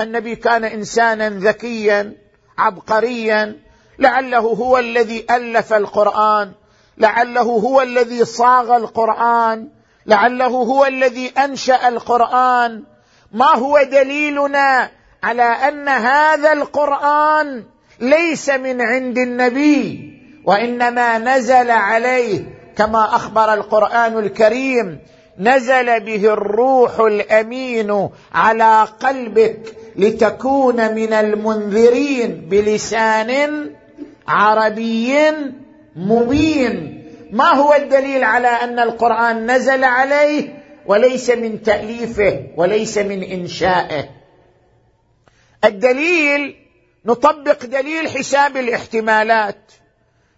النبي 0.00 0.36
كان 0.36 0.64
إنسانا 0.64 1.28
ذكيا 1.28 2.12
عبقريا. 2.58 3.56
لعله 3.98 4.38
هو 4.38 4.78
الذي 4.78 5.26
ألف 5.30 5.72
القرآن. 5.72 6.52
لعله 6.98 7.40
هو 7.40 7.82
الذي 7.82 8.24
صاغ 8.24 8.76
القرآن. 8.76 9.68
لعله 10.06 10.46
هو 10.46 10.86
الذي 10.86 11.28
أنشأ 11.28 11.88
القرآن. 11.88 12.82
ما 13.32 13.56
هو 13.56 13.82
دليلنا 13.82 14.90
على 15.22 15.42
أن 15.42 15.88
هذا 15.88 16.52
القرآن 16.52 17.64
ليس 18.00 18.50
من 18.50 18.80
عند 18.80 19.18
النبي؟ 19.18 20.10
وإنما 20.44 21.18
نزل 21.18 21.70
عليه 21.70 22.44
كما 22.76 23.16
أخبر 23.16 23.54
القرآن 23.54 24.18
الكريم. 24.18 24.98
نزل 25.38 26.00
به 26.00 26.32
الروح 26.32 27.00
الأمين 27.00 28.08
على 28.32 28.88
قلبك 29.00 29.76
لتكون 29.96 30.94
من 30.94 31.12
المنذرين 31.12 32.48
بلسان 32.48 33.70
عربي 34.28 35.14
مبين. 35.96 37.04
ما 37.32 37.54
هو 37.54 37.74
الدليل 37.74 38.24
على 38.24 38.48
أن 38.48 38.78
القرآن 38.78 39.50
نزل 39.50 39.84
عليه؟ 39.84 40.64
وليس 40.86 41.30
من 41.30 41.62
تأليفه 41.62 42.46
وليس 42.56 42.98
من 42.98 43.22
إنشائه. 43.22 44.08
الدليل 45.64 46.56
نطبق 47.06 47.64
دليل 47.64 48.08
حساب 48.08 48.56
الاحتمالات. 48.56 49.72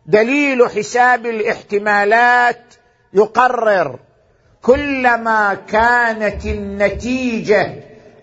دليل 0.07 0.71
حساب 0.71 1.27
الاحتمالات 1.27 2.75
يقرر. 3.13 3.99
كلما 4.67 5.55
كانت 5.55 6.47
النتيجة 6.47 7.75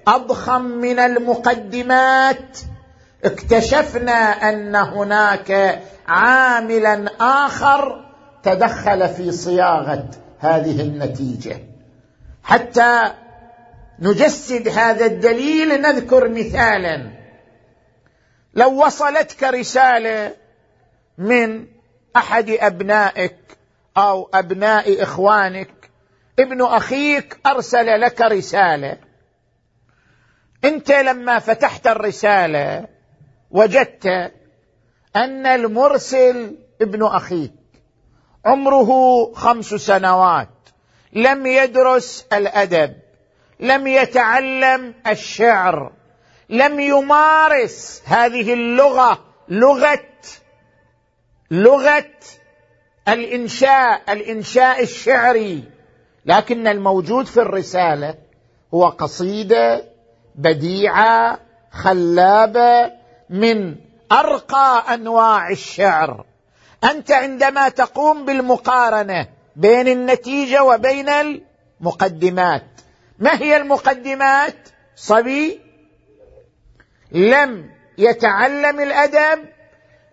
أضخم 0.07 0.61
من 0.61 0.99
المقدمات 0.99 2.59
اكتشفنا 3.23 4.49
أن 4.49 4.75
هناك 4.75 5.81
عاملا 6.07 7.09
آخر 7.19 8.05
تدخل 8.43 9.09
في 9.09 9.31
صياغة 9.31 10.09
هذه 10.39 10.81
النتيجة. 10.81 11.57
حتى 12.43 13.11
نجسد 13.99 14.67
هذا 14.67 15.05
الدليل 15.05 15.81
نذكر 15.81 16.29
مثالا. 16.29 17.11
لو 18.53 18.85
وصلتك 18.85 19.43
رسالة 19.43 20.33
من 21.17 21.65
أحد 22.15 22.49
أبنائك 22.49 23.35
أو 23.97 24.29
أبناء 24.33 25.03
إخوانك 25.03 25.82
ابن 26.39 26.61
أخيك 26.61 27.39
أرسل 27.45 28.01
لك 28.01 28.21
رسالة. 28.21 28.97
أنت 30.65 30.91
لما 30.91 31.39
فتحت 31.39 31.87
الرسالة 31.87 32.87
وجدت 33.51 34.31
أن 35.15 35.45
المرسل 35.45 36.57
ابن 36.81 37.05
أخيك 37.05 37.53
عمره 38.45 38.91
خمس 39.33 39.65
سنوات 39.65 40.49
لم 41.13 41.45
يدرس 41.45 42.25
الأدب 42.33 42.93
لم 43.59 43.87
يتعلم 43.87 44.93
الشعر 45.07 45.91
لم 46.49 46.79
يمارس 46.79 48.03
هذه 48.05 48.53
اللغة 48.53 49.25
لغة 49.49 49.99
لغة 51.51 52.09
الإنشاء 53.07 54.13
الإنشاء 54.13 54.83
الشعري. 54.83 55.63
لكن 56.25 56.67
الموجود 56.67 57.25
في 57.25 57.37
الرسالة 57.37 58.15
هو 58.73 58.87
قصيدة 58.87 59.83
بديعة 60.35 61.39
خلابة 61.71 62.91
من 63.29 63.75
أرقى 64.11 64.93
أنواع 64.93 65.49
الشعر. 65.49 66.25
أنت 66.83 67.11
عندما 67.11 67.69
تقوم 67.69 68.25
بالمقارنة 68.25 69.27
بين 69.55 69.87
النتيجة 69.87 70.63
وبين 70.63 71.09
المقدمات 71.09 72.63
ما 73.19 73.41
هي 73.41 73.57
المقدمات؟ 73.57 74.55
صبي 74.95 75.61
لم 77.11 77.69
يتعلم 77.97 78.79
الأدب 78.79 79.45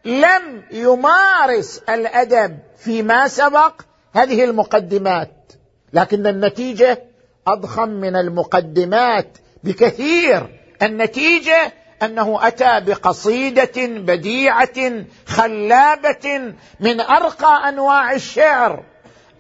لم 0.05 0.65
يمارس 0.71 1.79
الأدب 1.89 2.59
فيما 2.77 3.29
سبق 3.29 3.83
هذه 4.15 4.45
المقدمات. 4.45 5.53
لكن 5.93 6.27
النتيجة 6.27 7.03
أضخم 7.47 7.89
من 7.89 8.17
المقدمات 8.17 9.39
بكثير. 9.65 10.61
النتيجة 10.83 11.73
أنه 12.03 12.47
أتى 12.47 12.81
بقصيدة 12.81 13.87
بديعة 13.87 15.05
خلابة 15.27 16.55
من 16.81 17.01
أرقى 17.01 17.69
أنواع 17.69 18.13
الشعر. 18.13 18.85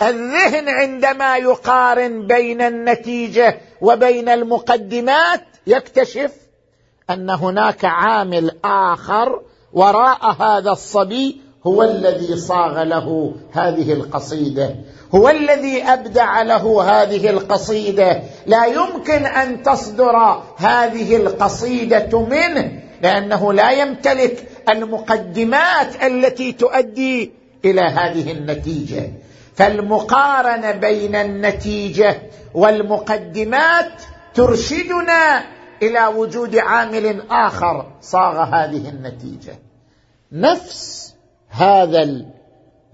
الذهن 0.02 0.68
عندما 0.68 1.36
يقارن 1.36 2.26
بين 2.26 2.62
النتيجة 2.62 3.60
وبين 3.80 4.28
المقدمات 4.28 5.44
يكتشف 5.66 6.32
أن 7.10 7.30
هناك 7.30 7.84
عامل 7.84 8.50
آخر 8.64 9.42
وراء 9.72 10.32
هذا 10.42 10.70
الصبي 10.70 11.40
هو 11.66 11.82
الذي 11.82 12.36
صاغ 12.36 12.82
له 12.82 13.34
هذه 13.52 13.92
القصيدة. 13.92 14.74
هو 15.14 15.28
الذي 15.28 15.82
أبدع 15.82 16.42
له 16.42 16.82
هذه 16.82 17.30
القصيدة. 17.30 18.22
لا 18.46 18.64
يمكن 18.66 19.26
أن 19.26 19.62
تصدر 19.62 20.42
هذه 20.56 21.16
القصيدة 21.16 22.20
منه 22.20 22.82
لأنه 23.02 23.52
لا 23.52 23.70
يمتلك 23.70 24.48
المقدمات 24.68 26.02
التي 26.02 26.52
تؤدي 26.52 27.32
إلى 27.64 27.80
هذه 27.80 28.32
النتيجة. 28.32 29.10
فالمقارنة 29.54 30.72
بين 30.72 31.14
النتيجة 31.14 32.22
والمقدمات 32.54 33.92
ترشدنا 34.34 35.44
إلى 35.82 36.06
وجود 36.06 36.56
عامل 36.56 37.22
آخر 37.30 37.86
صاغ 38.00 38.42
هذه 38.42 38.88
النتيجة. 38.88 39.58
نفس 40.32 41.09
هذا 41.50 42.24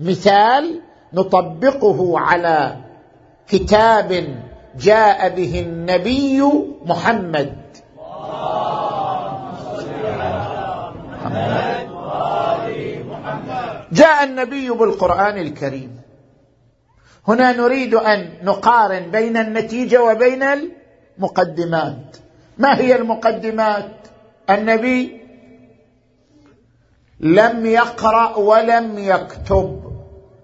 المثال 0.00 0.80
نطبقه 1.12 2.18
على 2.18 2.76
كتاب 3.48 4.38
جاء 4.80 5.28
به 5.28 5.60
النبي 5.60 6.42
محمد. 6.84 7.56
جاء 13.92 14.24
النبي 14.24 14.70
بالقرآن 14.70 15.38
الكريم. 15.38 16.00
هنا 17.28 17.52
نريد 17.52 17.94
أن 17.94 18.28
نقارن 18.42 19.10
بين 19.10 19.36
النتيجة 19.36 20.04
وبين 20.04 20.42
المقدمات. 21.18 22.16
ما 22.58 22.78
هي 22.78 22.96
المقدمات؟ 22.96 23.90
النبي 24.50 25.20
لم 27.20 27.66
يقرأ 27.66 28.36
ولم 28.36 28.98
يكتب 28.98 29.82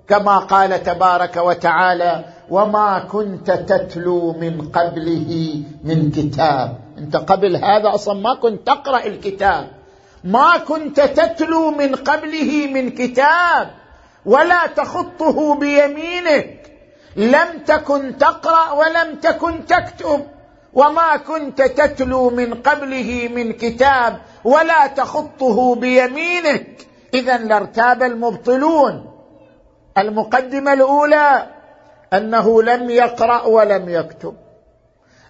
كما 0.08 0.38
قال 0.38 0.82
تبارك 0.82 1.36
وتعالى 1.36 2.24
وما 2.50 2.98
كنت 2.98 3.50
تتلو 3.50 4.32
من 4.32 4.68
قبله 4.68 5.62
من 5.84 6.10
كتاب. 6.10 6.78
أنت 6.98 7.16
قبل 7.16 7.56
هذا 7.56 7.94
أصلا 7.94 8.20
ما 8.20 8.34
كنت 8.34 8.66
تقرأ 8.66 9.06
الكتاب. 9.06 9.68
ما 10.24 10.58
كنت 10.58 11.00
تتلو 11.00 11.70
من 11.70 11.94
قبله 11.94 12.66
من 12.74 12.90
كتاب 12.90 13.70
ولا 14.26 14.66
تخطه 14.66 15.54
بيمينك 15.54 16.72
لم 17.16 17.58
تكن 17.66 18.18
تقرأ 18.18 18.72
ولم 18.72 19.14
تكن 19.22 19.66
تكتب. 19.66 20.20
وما 20.74 21.16
كنت 21.16 21.62
تتلو 21.62 22.30
من 22.30 22.54
قبله 22.54 23.28
من 23.34 23.52
كتاب 23.52 24.20
ولا 24.44 24.86
تخطه 24.86 25.74
بيمينك. 25.74 26.86
اذا 27.14 27.38
لارتاب 27.38 28.02
المبطلون. 28.02 29.12
المقدمة 29.98 30.72
الأولى 30.72 31.46
أنه 32.12 32.62
لم 32.62 32.90
يقرأ 32.90 33.42
ولم 33.42 33.88
يكتب. 33.88 34.36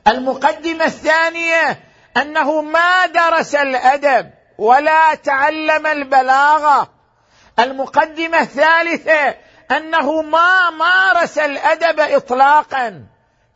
المقدمة 0.08 0.84
الثانية 0.84 1.80
أنه 2.16 2.62
ما 2.62 3.06
درس 3.06 3.54
الأدب 3.54 4.30
ولا 4.58 5.14
تعلم 5.14 5.86
البلاغة. 5.86 6.88
المقدمة 7.58 8.40
الثالثة 8.40 9.34
أنه 9.70 10.22
ما 10.22 10.70
مارس 10.70 11.38
الأدب 11.38 12.00
اطلاقا. 12.00 13.04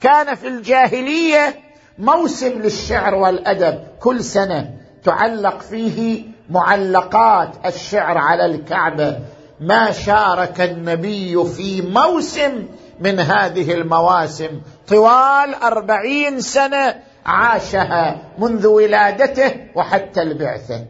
كان 0.00 0.34
في 0.34 0.48
الجاهلية 0.48 1.65
موسم 1.98 2.48
للشعر 2.48 3.14
والأدب 3.14 3.78
كل 4.00 4.24
سنة 4.24 4.70
تعلق 5.04 5.60
فيه 5.60 6.24
معلقات 6.50 7.50
الشعر 7.66 8.18
على 8.18 8.44
الكعبة. 8.44 9.18
ما 9.60 9.92
شارك 9.92 10.60
النبي 10.60 11.44
في 11.44 11.82
موسم 11.82 12.66
من 13.00 13.20
هذه 13.20 13.72
المواسم. 13.72 14.60
طوال 14.88 15.54
أربعين 15.54 16.40
سنة 16.40 17.02
عاشها 17.26 18.18
منذ 18.38 18.66
ولادته 18.66 19.54
وحتى 19.74 20.22
البعثة. 20.22 20.84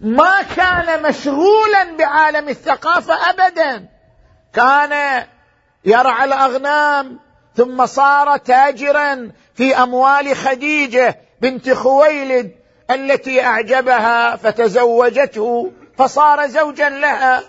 ما 0.00 0.42
كان 0.56 1.02
مشغولا 1.02 1.96
بعالم 1.98 2.48
الثقافة 2.48 3.14
أبدا. 3.30 3.88
كان 4.52 5.24
يرعى 5.84 6.24
الأغنام 6.24 7.18
ثم 7.56 7.86
صار 7.86 8.36
تاجرا 8.36 9.30
في 9.56 9.76
أموال 9.76 10.36
خديجة 10.36 11.18
بنت 11.40 11.70
خويلد 11.70 12.52
التي 12.90 13.44
أعجبها 13.44 14.36
فتزوجته 14.36 15.72
فصار 15.98 16.46
زوجا 16.46 16.88
لها. 16.88 17.42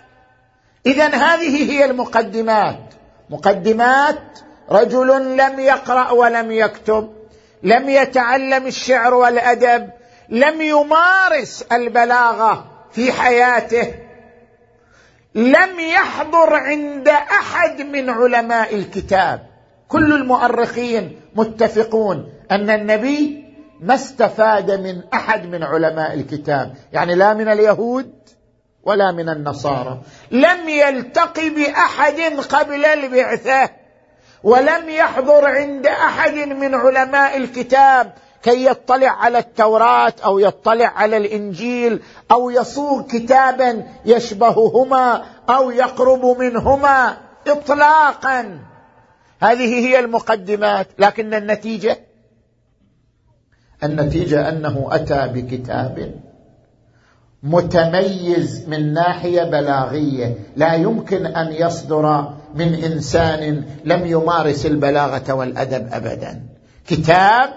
اذا 0.85 1.07
هذه 1.07 1.71
هي 1.71 1.85
المقدمات. 1.85 2.93
مقدمات 3.29 4.39
رجل 4.71 5.37
لم 5.37 5.59
يقرأ 5.59 6.11
ولم 6.11 6.51
يكتب 6.51 7.13
لم 7.63 7.89
يتعلم 7.89 8.67
الشعر 8.67 9.13
والأدب 9.13 9.89
لم 10.29 10.61
يمارس 10.61 11.65
البلاغة 11.71 12.65
في 12.91 13.11
حياته 13.11 13.93
لم 15.35 15.79
يحضر 15.79 16.55
عند 16.55 17.07
أحد 17.07 17.81
من 17.81 18.09
علماء 18.09 18.75
الكتاب. 18.75 19.56
كل 19.88 20.13
المؤرخين 20.13 21.21
متفقون 21.36 22.30
أن 22.52 22.69
النبي 22.69 23.43
ما 23.82 23.95
استفاد 23.95 24.71
من 24.71 25.02
أحد 25.13 25.45
من 25.45 25.63
علماء 25.63 26.13
الكتاب 26.13 26.73
يعني 26.93 27.15
لا 27.15 27.34
من 27.34 27.47
اليهود 27.47 28.13
ولا 28.84 29.12
من 29.12 29.30
النصارى. 29.30 30.02
لم 30.32 30.69
يلتق 30.69 31.39
بأحد 31.39 32.19
قبل 32.50 32.86
البعثة 32.86 33.69
ولم 34.43 34.89
يحضر 34.89 35.45
عند 35.45 35.88
أحد 35.88 36.34
من 36.34 36.76
علماء 36.76 37.38
الكتاب 37.38 38.13
كي 38.43 38.65
يطلع 38.65 39.10
على 39.10 39.38
التوراة 39.38 40.13
أو 40.26 40.39
يطلع 40.39 40.93
على 40.95 41.17
الإنجيل 41.17 42.04
أو 42.32 42.50
يصوغ 42.50 43.02
كتابا 43.02 43.84
يشبههما 44.06 45.26
أو 45.50 45.71
يقرب 45.71 46.26
منهما 46.26 47.17
اطلاقا. 47.47 48.60
هذه 49.41 49.88
هي 49.88 50.00
المقدمات 50.00 50.88
لكن 51.00 51.34
النتيجة؟ 51.34 51.97
النتيجة 53.84 54.50
أنه 54.50 54.88
أتى 54.91 55.28
بكتاب 55.28 56.21
متميز 57.43 58.69
من 58.69 58.93
ناحية 58.93 59.43
بلاغية. 59.43 60.36
لا 60.56 60.73
يمكن 60.73 61.26
أن 61.26 61.54
يصدر 61.54 62.34
من 62.56 62.73
إنسان 62.73 63.63
لم 63.86 64.06
يمارس 64.06 64.65
البلاغة 64.65 65.34
والأدب 65.34 65.93
ابدا. 65.93 66.41
كتاب 66.88 67.50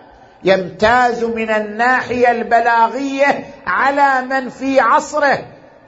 يمتاز 0.44 1.24
من 1.24 1.50
الناحية 1.50 2.30
البلاغية 2.30 3.44
على 3.66 4.26
من 4.26 4.48
في 4.48 4.80
عصره. 4.80 5.38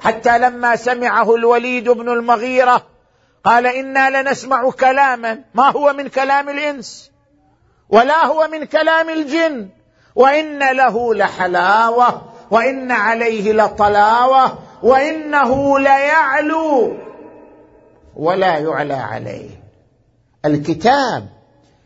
حتى 0.00 0.38
لما 0.38 0.76
سمعه 0.76 1.34
الوليد 1.34 1.88
بن 1.88 2.08
المغيرة 2.08 2.91
قال 3.44 3.66
إنا 3.66 4.22
لنسمع 4.22 4.70
كلاما. 4.70 5.38
ما 5.54 5.70
هو 5.70 5.92
من 5.92 6.08
كلام 6.08 6.48
الإنس؟ 6.48 7.10
ولا 7.88 8.26
هو 8.26 8.48
من 8.52 8.64
كلام 8.64 9.10
الجن. 9.10 9.68
وإن 10.14 10.58
له 10.76 11.14
لحلاوة 11.14 12.22
وإن 12.50 12.90
عليه 12.90 13.52
لطلاوة 13.52 14.58
وإنه 14.82 15.78
ليعلو 15.78 16.96
ولا 18.16 18.58
يعلى 18.58 18.94
عليه. 18.94 19.50
الكتاب 20.44 21.28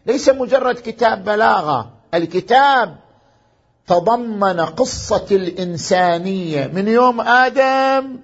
ليس 0.06 0.28
مجرد 0.28 0.74
كتاب 0.74 1.24
بلاغة. 1.24 1.90
الكتاب 2.14 2.96
تضمن 3.86 4.60
قصة 4.60 5.26
الإنسانية 5.30 6.66
من 6.66 6.88
يوم 6.88 7.20
آدم 7.20 8.18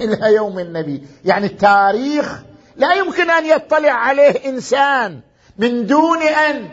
إلى 0.00 0.34
يوم 0.34 0.58
النبي. 0.58 1.02
يعني 1.24 1.46
التاريخ 1.46 2.42
لا 2.78 2.92
يمكن 2.92 3.30
أن 3.30 3.46
يطلع 3.46 3.92
عليه 3.92 4.48
إنسان 4.48 5.20
من 5.58 5.86
دون 5.86 6.22
أن 6.22 6.68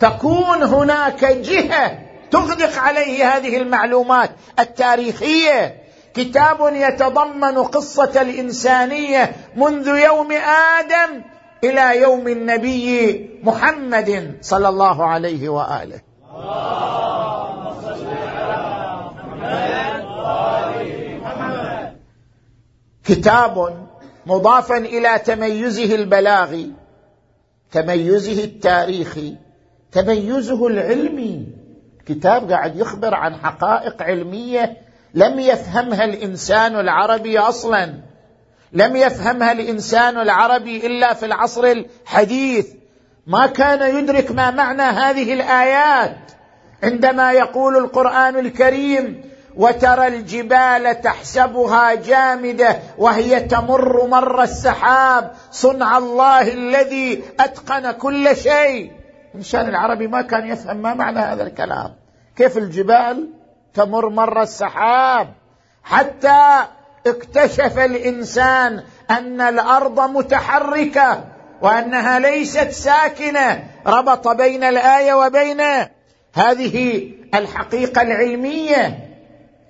تكون 0.00 0.62
هناك 0.62 1.24
جهة 1.24 1.98
تغدق 2.30 2.78
عليه 2.78 3.36
هذه 3.36 3.56
المعلومات 3.56 4.30
التاريخية. 4.58 5.82
كتاب 6.14 6.56
يتضمن 6.74 7.58
قصة 7.58 8.22
الإنسانية 8.22 9.32
منذ 9.56 9.88
يوم 9.88 10.32
آدم 10.78 11.22
إلى 11.64 12.00
يوم 12.00 12.28
النبي 12.28 13.30
محمد 13.42 14.38
صلى 14.40 14.68
الله 14.68 15.04
عليه 15.06 15.48
وآله. 15.48 16.00
كتاب 23.04 23.86
مضافا 24.26 24.76
إلى 24.76 25.18
تميزه 25.18 25.94
البلاغي 25.94 26.72
تميزه 27.72 28.44
التاريخي 28.44 29.36
تميزه 29.92 30.66
العلمي 30.66 31.46
كتاب 32.06 32.50
قاعد 32.50 32.76
يخبر 32.76 33.14
عن 33.14 33.34
حقائق 33.34 34.02
علمية 34.02 34.76
لم 35.14 35.40
يفهمها 35.40 36.04
الإنسان 36.04 36.80
العربي 36.80 37.38
أصلا 37.38 37.94
لم 38.72 38.96
يفهمها 38.96 39.52
الإنسان 39.52 40.20
العربي 40.20 40.86
إلا 40.86 41.14
في 41.14 41.26
العصر 41.26 41.64
الحديث. 41.64 42.66
ما 43.26 43.46
كان 43.46 43.96
يدرك 43.98 44.30
ما 44.30 44.50
معنى 44.50 44.82
هذه 44.82 45.32
الآيات. 45.32 46.16
عندما 46.82 47.32
يقول 47.32 47.76
القرآن 47.76 48.38
الكريم 48.38 49.22
وترى 49.56 50.06
الجبال 50.06 51.00
تحسبها 51.00 51.94
جامدة 51.94 52.78
وهي 52.98 53.40
تمر 53.40 54.06
مر 54.06 54.42
السحاب. 54.42 55.32
صنع 55.50 55.98
الله 55.98 56.52
الذي 56.52 57.24
أتقن 57.40 57.90
كل 57.90 58.36
شيء. 58.36 58.92
الانسان 59.34 59.68
العربي 59.68 60.06
ما 60.06 60.22
كان 60.22 60.46
يفهم 60.46 60.76
ما 60.76 60.94
معنى 60.94 61.18
هذا 61.18 61.42
الكلام. 61.42 61.94
كيف 62.36 62.58
الجبال 62.58 63.28
تمر 63.74 64.08
مر 64.08 64.42
السحاب؟ 64.42 65.28
حتى 65.84 66.64
اكتشف 67.06 67.78
الإنسان 67.78 68.82
أن 69.10 69.40
الأرض 69.40 70.00
متحركة 70.00 71.24
وأنها 71.62 72.18
ليست 72.18 72.70
ساكنة. 72.70 73.64
ربط 73.86 74.28
بين 74.28 74.64
الآية 74.64 75.14
وبين 75.14 75.60
هذه 76.34 77.08
الحقيقة 77.34 78.02
العلمية. 78.02 79.05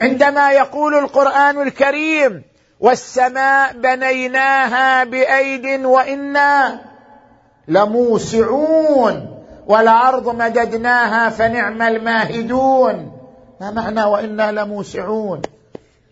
عندما 0.00 0.52
يقول 0.52 0.94
القرآن 0.94 1.62
الكريم 1.62 2.42
والسماء 2.80 3.72
بنيناها 3.72 5.04
بأيد 5.04 5.84
وإنا 5.84 6.80
لموسعون 7.68 9.44
والأرض 9.66 10.34
مددناها 10.34 11.30
فنعم 11.30 11.82
الماهدون. 11.82 13.12
ما 13.60 13.70
معنى 13.70 14.04
وإنا 14.04 14.52
لموسعون 14.52 15.42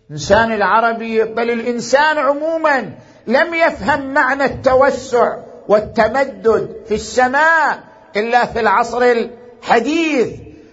الانسان 0.09 0.51
العربي 0.51 1.23
بل 1.23 1.51
الإنسان 1.51 2.17
عموما 2.17 2.91
لم 3.27 3.53
يفهم 3.53 4.13
معنى 4.13 4.45
التوسع 4.45 5.37
والتمدد 5.67 6.75
في 6.87 6.95
السماء 6.95 7.79
إلا 8.15 8.45
في 8.45 8.59
العصر 8.59 9.01
الحديث 9.01 10.27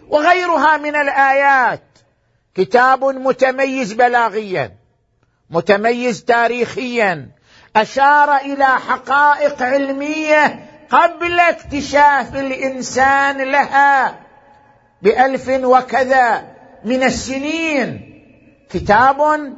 وغيرها 0.09 0.77
من 0.77 0.97
الآيات. 0.97 1.81
كتاب 2.55 3.05
متميز 3.05 3.93
بلاغيا 3.93 4.77
متميز 5.51 6.25
تاريخيا 6.25 7.31
أشار 7.77 8.37
إلى 8.37 8.67
حقائق 8.67 9.63
علمية 9.63 10.67
قبل 10.91 11.41
اكتشاف 11.41 12.37
الإنسان 12.37 13.53
لها 13.53 14.21
بألف 15.03 15.49
وكذا 15.49 16.45
من 16.85 17.03
السنين. 17.03 18.09
كتاب 18.71 19.53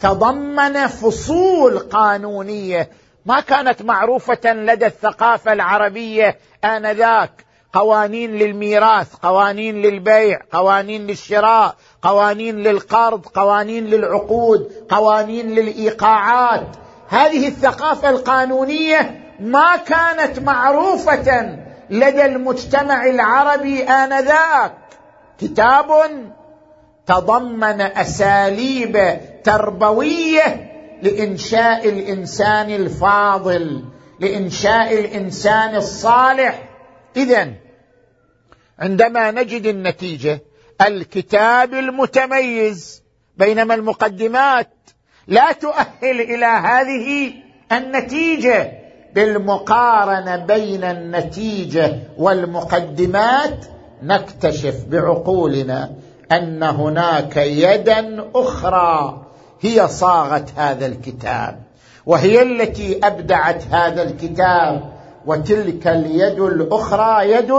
تضمن 0.00 0.86
فصول 0.86 1.78
قانونية 1.78 2.90
ما 3.26 3.40
كانت 3.40 3.82
معروفة 3.82 4.52
لدى 4.52 4.86
الثقافة 4.86 5.52
العربية 5.52 6.38
آنذاك. 6.64 7.45
قوانين 7.76 8.30
للميراث 8.30 9.14
قوانين 9.22 9.82
للبيع 9.82 10.40
قوانين 10.52 11.06
للشراء 11.06 11.74
قوانين 12.02 12.56
للقرض 12.56 13.26
قوانين 13.26 13.86
للعقود 13.86 14.72
قوانين 14.88 15.54
للإيقاعات. 15.54 16.66
هذه 17.08 17.48
الثقافة 17.48 18.10
القانونية 18.10 19.20
ما 19.40 19.76
كانت 19.76 20.38
معروفة 20.38 21.58
لدى 21.90 22.24
المجتمع 22.24 23.06
العربي 23.06 23.82
آنذاك. 23.82 24.72
كتاب 25.40 25.86
تضمن 27.06 27.80
أساليب 27.80 29.20
تربوية 29.44 30.72
لإنشاء 31.02 31.88
الإنسان 31.88 32.70
الفاضل 32.70 33.84
لإنشاء 34.20 35.00
الإنسان 35.00 35.76
الصالح. 35.76 36.62
اذا 37.16 37.65
عندما 38.78 39.30
نجد 39.30 39.66
النتيجة 39.66 40.42
الكتاب 40.86 41.74
المتميز 41.74 43.02
بينما 43.36 43.74
المقدمات 43.74 44.68
لا 45.28 45.52
تؤهل 45.52 46.20
إلى 46.20 46.46
هذه 46.46 47.32
النتيجة 47.72 48.72
بالمقارنة 49.14 50.36
بين 50.36 50.84
النتيجة 50.84 51.98
والمقدمات 52.18 53.66
نكتشف 54.02 54.84
بعقولنا 54.88 55.90
أن 56.32 56.62
هناك 56.62 57.36
يدا 57.36 58.30
أخرى 58.34 59.22
هي 59.60 59.88
صاغت 59.88 60.52
هذا 60.56 60.86
الكتاب 60.86 61.62
وهي 62.06 62.42
التي 62.42 63.00
أبدعت 63.04 63.62
هذا 63.70 64.02
الكتاب 64.02 64.92
وتلك 65.26 65.86
اليد 65.86 66.40
الأخرى 66.40 67.30
يد 67.30 67.50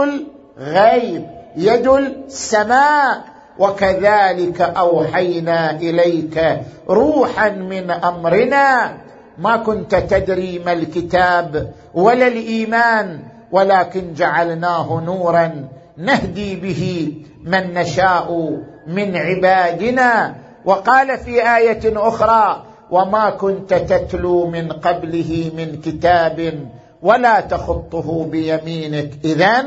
الغيب 0.58 1.26
يد 1.56 1.88
السماء 1.88 3.24
وكذلك 3.58 4.60
أوحينا 4.60 5.70
إليك 5.70 6.60
روحا 6.88 7.48
من 7.48 7.90
أمرنا. 7.90 8.96
ما 9.38 9.56
كنت 9.56 9.94
تدري 9.94 10.58
ما 10.58 10.72
الكتاب 10.72 11.72
ولا 11.94 12.26
الإيمان 12.26 13.20
ولكن 13.52 14.14
جعلناه 14.14 15.02
نورا 15.06 15.68
نهدي 15.96 16.56
به 16.56 17.12
من 17.44 17.74
نشاء 17.74 18.58
من 18.86 19.16
عبادنا. 19.16 20.34
وقال 20.64 21.18
في 21.18 21.56
آية 21.56 21.80
أخرى 21.86 22.62
وما 22.90 23.30
كنت 23.30 23.74
تتلو 23.74 24.46
من 24.46 24.72
قبله 24.72 25.50
من 25.56 25.80
كتاب 25.80 26.54
ولا 27.02 27.40
تخطه 27.40 28.24
بيمينك. 28.30 29.10
اذا 29.24 29.64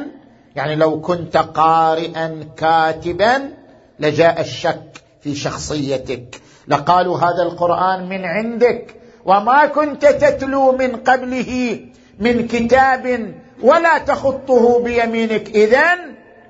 يعني 0.56 0.76
لو 0.76 1.02
كنت 1.02 1.38
قارئا 1.38 2.44
كاتبا 2.58 3.54
لجاء 4.00 4.42
الشك 4.42 5.04
في 5.22 5.36
شخصيتك. 5.36 6.42
لقالوا 6.68 7.18
هذا 7.18 7.44
القرآن 7.44 8.10
من 8.10 8.26
عندك 8.26 8.96
وما 9.26 9.66
كنت 9.66 10.06
تتلو 10.06 10.72
من 10.72 10.96
قبله 10.96 11.80
من 12.20 12.48
كتاب 12.48 13.34
ولا 13.62 13.98
تخطه 13.98 14.84
بيمينك. 14.84 15.50
اذا 15.50 15.96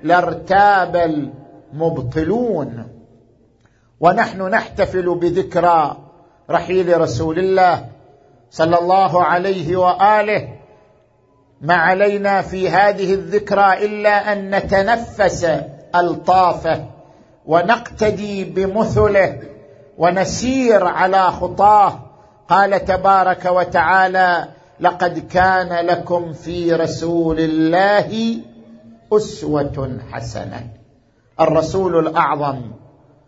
لارتاب 0.02 0.96
المبطلون. 1.72 2.88
ونحن 4.00 4.42
نحتفل 4.42 5.14
بذكرى 5.14 5.96
رحيل 6.50 7.00
رسول 7.00 7.38
الله 7.38 7.88
صلى 8.50 8.78
الله 8.78 9.24
عليه 9.24 9.76
وآله 9.76 10.48
ما 11.62 11.74
علينا 11.74 12.42
في 12.42 12.68
هذه 12.68 13.14
الذكرى 13.14 13.84
إلا 13.86 14.32
أن 14.32 14.54
نتنفس 14.54 15.46
ألطافه 15.94 16.84
ونقتدي 17.46 18.44
بمثله 18.44 19.38
ونسير 19.98 20.84
على 20.86 21.22
خطاه. 21.22 22.00
قال 22.48 22.84
تبارك 22.84 23.44
وتعالى 23.44 24.48
لقد 24.80 25.18
كان 25.18 25.86
لكم 25.86 26.32
في 26.32 26.72
رسول 26.72 27.40
الله 27.40 28.36
أسوة 29.12 29.98
حسنة. 30.12 30.66
الرسول 31.40 32.06
الأعظم 32.06 32.60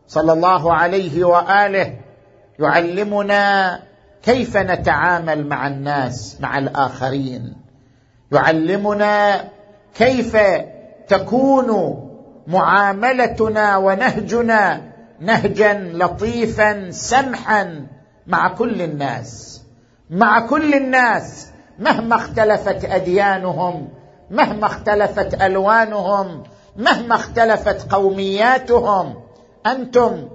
صلى 0.07 0.33
الله 0.33 0.75
عليه 0.75 1.25
وآله 1.25 1.97
يعلمنا 2.59 3.81
كيف 4.23 4.57
نتعامل 4.57 5.47
مع 5.47 5.67
الناس 5.67 6.37
مع 6.41 6.59
الآخرين. 6.59 7.64
يعلمنا 8.35 9.45
كيف 9.95 10.37
تكون 11.09 12.01
معاملتنا 12.47 13.77
ونهجنا 13.77 14.81
نهجا 15.21 15.91
لطيفا 15.93 16.91
سمحا 16.91 17.87
مع 18.27 18.49
كل 18.49 18.83
الناس. 18.83 19.63
مع 20.11 20.47
كل 20.47 20.75
الناس 20.75 21.47
مهما 21.79 22.17
اختلفت 22.17 22.85
أديانهم 22.85 23.89
مهما 24.31 24.67
اختلفت 24.67 25.43
ألوانهم 25.43 26.43
مهما 26.77 27.15
اختلفت 27.15 27.93
قومياتهم. 27.93 29.15
أنتم 29.67 30.29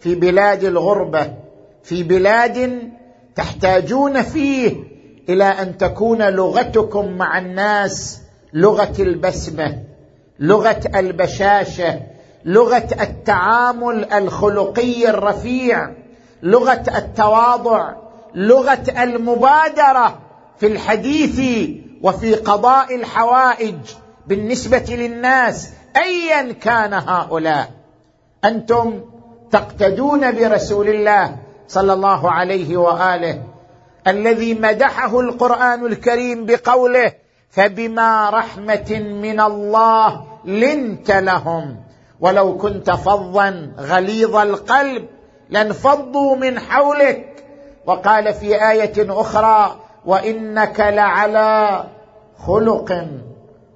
في 0.00 0.14
بلاد 0.14 0.64
الغربة 0.64 1.34
في 1.82 2.02
بلاد 2.02 2.90
تحتاجون 3.34 4.22
فيه 4.22 4.89
إلى 5.30 5.44
أن 5.44 5.78
تكون 5.78 6.22
لغتكم 6.22 7.12
مع 7.12 7.38
الناس 7.38 8.20
لغة 8.52 8.92
البسمة 8.98 9.78
لغة 10.38 10.80
البشاشة 10.94 12.00
لغة 12.44 12.88
التعامل 13.00 14.12
الخلقي 14.12 15.10
الرفيع 15.10 15.90
لغة 16.42 16.82
التواضع 16.96 17.92
لغة 18.34 19.02
المبادرة 19.02 20.18
في 20.58 20.66
الحديث 20.66 21.68
وفي 22.02 22.34
قضاء 22.34 22.94
الحوائج 22.94 23.76
بالنسبة 24.26 24.84
للناس 24.88 25.70
ايا 25.96 26.52
كان 26.52 26.94
هؤلاء. 26.94 27.70
أنتم 28.44 29.00
تقتدون 29.50 30.32
برسول 30.32 30.88
الله 30.88 31.36
صلى 31.68 31.92
الله 31.92 32.30
عليه 32.30 32.76
وآله. 32.76 33.42
الذي 34.10 34.54
مدحه 34.54 35.20
القرآن 35.20 35.86
الكريم 35.86 36.46
بقوله 36.46 37.12
فبما 37.50 38.30
رحمة 38.30 39.00
من 39.22 39.40
الله 39.40 40.24
لنت 40.44 41.10
لهم. 41.10 41.76
ولو 42.20 42.56
كنت 42.56 42.90
فظا 42.90 43.72
غليظ 43.78 44.36
القلب 44.36 45.08
لانفضوا 45.50 46.36
من 46.36 46.58
حولك. 46.58 47.44
وقال 47.86 48.34
في 48.34 48.70
آية 48.70 48.94
أخرى 48.98 49.76
وإنك 50.06 50.80
لعلى 50.80 51.84
خلق 52.38 53.06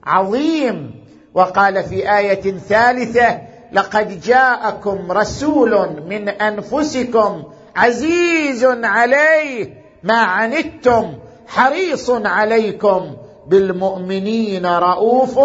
عظيم. 0.05 1.05
وقال 1.35 1.83
في 1.83 2.19
آية 2.19 2.59
ثالثة 2.59 3.41
لقد 3.73 4.21
جاءكم 4.21 5.13
رسول 5.13 6.03
من 6.09 6.29
أنفسكم 6.29 7.43
عزيز 7.77 8.65
عليه 8.65 9.84
ما 10.05 10.19
عنتم 10.19 11.15
حريص 11.47 12.11
عليكم 12.11 13.17
بالمؤمنين 13.47 14.67
رؤوف 14.67 15.39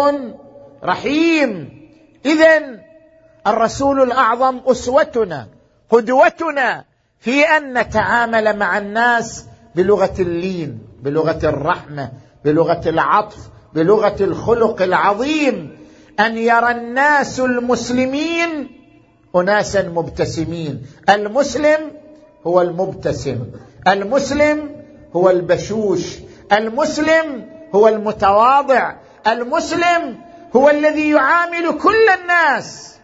رحيم. 0.84 1.80
اذا 2.26 2.80
الرسول 3.46 4.02
الأعظم 4.02 4.60
أسوتنا 4.66 5.48
قدوتنا 5.90 6.84
في 7.18 7.42
أن 7.44 7.78
نتعامل 7.78 8.56
مع 8.56 8.78
الناس 8.78 9.44
بلغة 9.74 10.14
اللين 10.18 10.78
بلغة 11.02 11.40
الرحمة 11.44 12.12
بلغة 12.44 12.88
العطف 12.88 13.38
بلغة 13.74 14.16
الخلق 14.20 14.82
العظيم. 14.82 15.78
أن 16.20 16.38
يرى 16.38 16.70
الناس 16.70 17.40
المسلمين 17.40 18.70
اناسا 19.36 19.88
مبتسمين. 19.88 20.82
المسلم 21.08 21.80
هو 22.46 22.60
المبتسم. 22.60 23.38
المسلم 23.88 24.70
هو 25.16 25.30
البشوش 25.30 26.18
المسلم 26.52 27.48
هو 27.74 27.88
المتواضع 27.88 28.94
المسلم 29.26 30.18
هو 30.56 30.70
الذي 30.70 31.10
يعامل 31.10 31.78
كل 31.82 32.08
الناس 32.22 32.96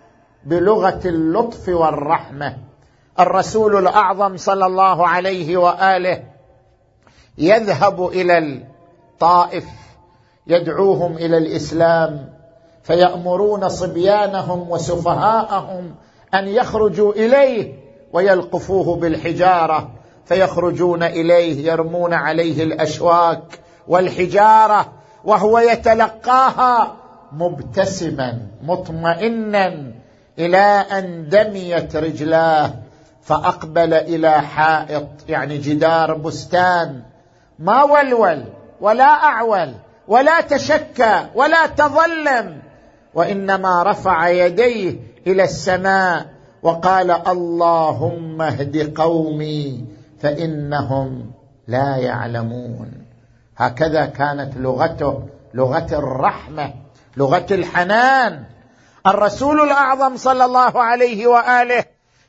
بلغة 0.44 1.00
اللطف 1.04 1.68
والرحمة. 1.68 2.56
الرسول 3.20 3.76
الأعظم 3.76 4.36
صلى 4.36 4.66
الله 4.66 5.08
عليه 5.08 5.56
وآله 5.56 6.22
يذهب 7.38 8.06
إلى 8.06 8.38
الطائف 8.38 9.64
يدعوهم 10.46 11.16
إلى 11.16 11.38
الإسلام 11.38 12.32
فيأمرون 12.82 13.68
صبيانهم 13.68 14.70
وسفهاءهم 14.70 15.94
أن 16.34 16.48
يخرجوا 16.48 17.12
إليه 17.12 17.74
ويلقفوه 18.12 18.96
بالحجارة. 18.96 19.90
فيخرجون 20.26 21.02
إليه 21.02 21.66
يرمون 21.72 22.14
عليه 22.14 22.62
الأشواك 22.62 23.58
والحجارة 23.88 24.92
وهو 25.24 25.58
يتلقاها 25.58 26.96
مبتسما 27.32 28.38
مطمئنا 28.62 29.92
إلى 30.38 30.84
أن 30.98 31.28
دميت 31.28 31.96
رجلاه 31.96 32.74
فأقبل 33.22 33.94
إلى 33.94 34.30
حائط 34.30 35.06
يعني 35.28 35.58
جدار 35.58 36.14
بستان. 36.14 37.02
ما 37.58 37.82
ولول 37.82 38.44
ولا 38.80 39.04
أعول 39.04 39.74
ولا 40.08 40.40
تشكى 40.40 41.26
ولا 41.34 41.66
تظلم 41.66 42.62
وإنما 43.14 43.82
رفع 43.82 44.28
يديه 44.28 44.96
إلى 45.26 45.44
السماء 45.44 46.26
وقال 46.62 47.10
اللهم 47.10 48.42
اهد 48.42 49.00
قومي 49.00 49.84
فإنهم 50.26 51.30
لا 51.68 51.96
يعلمون. 51.96 52.92
هكذا 53.56 54.06
كانت 54.06 54.56
لغته 54.56 55.22
لغة 55.54 55.86
الرحمة 55.92 56.74
لغة 57.16 57.46
الحنان. 57.50 58.44
الرسول 59.06 59.60
الأعظم 59.60 60.16
صلى 60.16 60.44
الله 60.44 60.82
عليه 60.82 61.26
وآله 61.26 61.84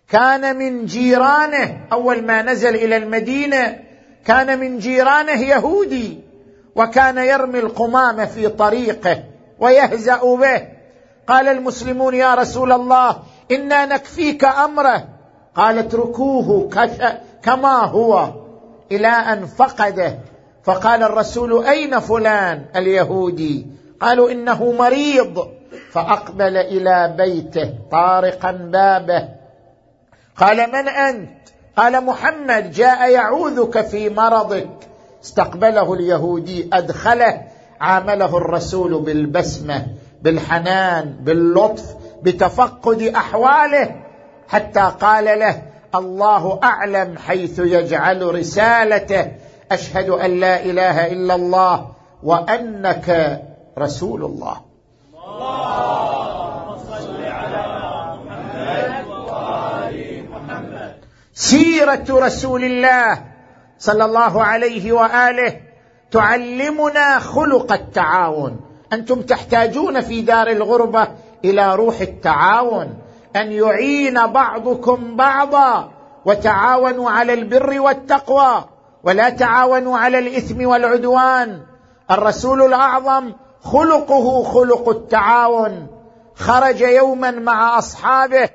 كان 0.10 0.55
من 0.55 0.86
جيرانه 0.86 1.88
أول 1.91 2.25
ما 2.25 2.41
نزل 2.41 2.75
إلى 2.75 2.97
المدينة 2.97 3.79
كان 4.25 4.60
من 4.60 4.79
جيرانه 4.79 5.41
يهودي 5.41 6.19
وكان 6.75 7.17
يرمي 7.17 7.60
القمامة 7.60 8.25
في 8.25 8.47
طريقه 8.47 9.23
ويهزأ 9.60 10.36
به. 10.36 10.67
قال 11.27 11.47
المسلمون 11.47 12.15
يا 12.15 12.36
رسول 12.36 12.71
الله 12.71 13.17
إنا 13.51 13.86
نكفيك 13.86 14.43
أمره. 14.45 15.07
قال 15.55 15.77
اتركوه 15.77 16.69
كما 17.47 17.86
هو 17.86 18.33
إلى 18.91 19.07
أن 19.07 19.45
فقده. 19.45 20.19
فقال 20.63 21.03
الرسول 21.03 21.65
أين 21.65 21.99
فلان 21.99 22.65
اليهودي؟ 22.75 23.67
قالوا 24.01 24.31
إنه 24.31 24.71
مريض. 24.71 25.47
فأقبل 25.91 26.57
إلى 26.57 27.15
بيته 27.17 27.73
طارقا 27.91 28.51
بابه. 28.51 29.29
قال 30.38 30.57
من 30.57 30.88
أنت؟ 30.88 31.29
قال 31.77 32.05
محمد 32.05 32.71
جاء 32.71 33.10
يعوذك 33.12 33.81
في 33.81 34.10
مرضك. 34.10 34.69
استقبله 35.23 35.93
اليهودي 35.93 36.69
أدخله. 36.73 37.41
عامله 37.81 38.38
الرسول 38.38 39.01
بالبسمة 39.01 39.88
بالحنان 40.21 41.17
باللطف 41.21 41.95
بتفقد 42.23 43.01
أحواله. 43.01 43.95
حتى 44.47 44.91
قال 45.01 45.25
له 45.25 45.62
الله 45.95 46.60
أعلم 46.63 47.17
حيث 47.17 47.60
يجعل 47.60 48.36
رسالته. 48.36 49.31
أشهد 49.71 50.10
أن 50.10 50.40
لا 50.40 50.63
إله 50.65 51.08
إلا 51.08 51.35
الله 51.35 51.88
وأنك 52.23 53.42
رسول 53.77 54.23
الله. 54.25 54.58
اللهم 55.13 56.77
صل 56.77 57.23
على 57.23 57.65
محمد 58.25 59.06
محمد 60.31 60.94
سيرة 61.33 62.06
رسول 62.10 62.63
الله 62.63 63.23
صلى 63.79 64.06
الله 64.06 64.44
عليه 64.44 64.92
وآله 64.92 65.54
تعلمنا 66.12 67.19
خلق 67.19 67.71
التعاون. 67.71 68.60
أنتم 68.94 69.21
تحتاجون 69.21 70.02
في 70.02 70.21
دار 70.21 70.48
الغربة 70.48 71.08
إلى 71.46 71.75
روح 71.75 72.02
التعاون. 72.02 72.98
أن 73.42 73.52
يعين 73.52 74.27
بعضكم 74.27 75.15
بعضا 75.15 75.92
وتعاونوا 76.25 77.12
على 77.12 77.33
البر 77.33 77.79
والتقوى 77.79 78.65
ولا 79.04 79.29
تعاونوا 79.29 79.98
على 79.98 80.19
الإثم 80.19 80.67
والعدوان. 80.67 81.62
الرسول 82.12 82.62
الأعظم 82.62 83.33
خلقه 83.63 84.44
خلق 84.44 84.90
التعاون. 84.90 85.88
خرج 86.35 86.81
يوما 86.81 87.31
مع 87.31 87.77
أصحابه 87.77 88.50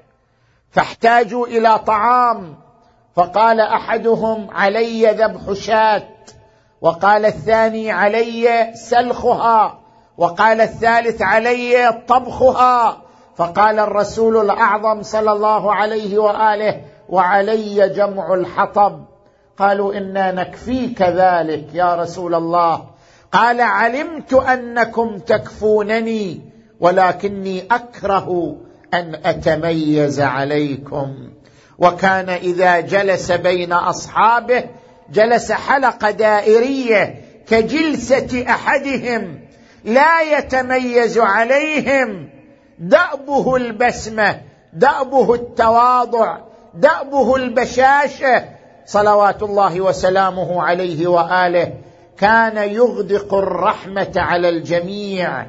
فاحتاجوا 0.71 1.47
إلى 1.47 1.79
طعام. 1.79 2.55
فقال 3.17 3.61
أحدهم 3.61 4.51
علي 4.51 5.07
ذبح 5.07 5.53
شاة. 5.53 6.09
وقال 6.81 7.27
الثاني 7.27 7.91
علي 7.91 8.73
سلخها. 8.75 9.79
وقال 10.19 10.61
الثالث 10.61 11.23
علي 11.23 12.03
طبخها. 12.09 13.02
فقال 13.37 13.79
الرسول 13.79 14.37
الأعظم 14.37 15.03
صلى 15.03 15.33
الله 15.33 15.75
عليه 15.75 16.19
وآله 16.19 16.81
وعلي 17.09 17.89
جمع 17.89 18.35
الحطب. 18.35 19.05
قالوا 19.59 19.95
إنا 19.95 20.33
نكفيك 20.33 21.03
ذلك 21.03 21.69
يا 21.75 21.95
رسول 21.95 22.35
الله. 22.35 22.85
قال 23.33 23.61
علمت 23.61 24.33
أنكم 24.35 25.19
تكفونني 25.19 26.41
ولكني 26.81 27.65
أكره 27.71 28.57
أن 28.95 29.15
أتميز 29.25 30.21
عليكم. 30.21 31.15
وكان 31.79 32.29
إذا 32.29 32.81
جلس 32.81 33.33
بين 33.33 33.73
أصحابه 33.73 34.65
جلس 35.13 35.53
حلقة 35.53 36.11
دائرية 36.11 37.15
كجلسة 37.49 38.45
أحدهم 38.49 39.41
لا 39.85 40.39
يتميز 40.39 41.19
عليهم. 41.19 42.29
دأبه 42.79 43.57
البسمة 43.57 44.41
دأبه 44.73 45.35
التواضع 45.35 46.39
دأبه 46.75 47.37
البشاشة. 47.37 48.45
صلوات 48.87 49.43
الله 49.43 49.81
وسلامه 49.81 50.63
عليه 50.63 51.07
وآله. 51.07 51.73
كان 52.19 52.71
يغدق 52.71 53.35
الرحمة 53.35 54.13
على 54.17 54.49
الجميع 54.49 55.47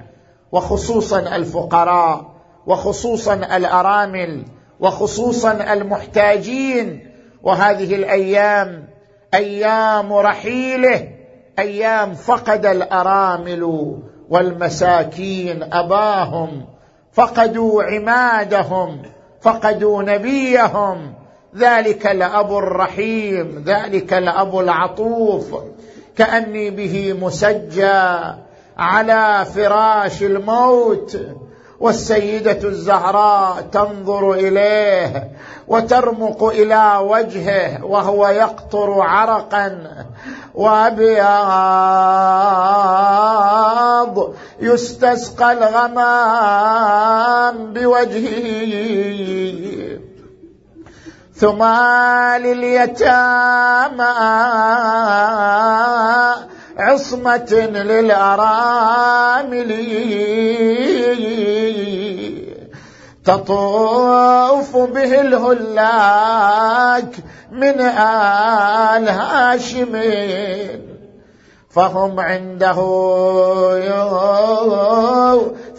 وخصوصا 0.52 1.20
الفقراء 1.20 2.34
وخصوصا 2.68 3.34
الأرامل 3.34 4.46
وخصوصا 4.80 5.74
المحتاجين. 5.74 7.10
وهذه 7.44 7.96
الأيام 7.96 8.88
أيام 9.34 10.14
رحيله 10.14 11.08
أيام 11.60 12.14
فقد 12.14 12.66
الأرامل 12.66 13.64
والمساكين 14.30 15.64
أباهم. 15.74 16.73
فقدوا 17.14 17.84
عمادهم 17.84 19.02
فقدوا 19.42 20.04
نبيهم. 20.04 21.14
ذلك 21.56 22.08
الاب 22.08 22.58
الرحيم 22.58 23.64
ذلك 23.66 24.14
الاب 24.14 24.60
العطوف. 24.60 25.56
كأني 26.18 26.70
به 26.70 27.14
مسجى 27.22 28.20
على 28.78 29.46
فراش 29.56 30.24
الموت. 30.24 31.18
والسيدة 31.84 32.60
الزهراء 32.64 33.62
تنظر 33.72 34.34
إليه 34.34 35.32
وترمق 35.68 36.44
إلى 36.44 36.98
وجهه 37.02 37.86
وهو 37.86 38.28
يقطر 38.28 39.02
عرقا 39.02 39.80
وأبيض 40.56 41.14
يستسقى 44.60 45.52
الغمام 45.52 46.94
بوجهه. 47.74 48.44
ثم 51.36 51.64
لليتامى 52.44 54.14
عصمة 56.78 57.70
للأرامل 57.74 59.72
تطوف 63.26 64.78
به 64.78 65.22
الهلاك 65.22 67.16
من 67.52 67.82
آل 67.82 69.10
هاشم 69.10 70.02
فهم 71.70 72.20
عنده 72.20 72.74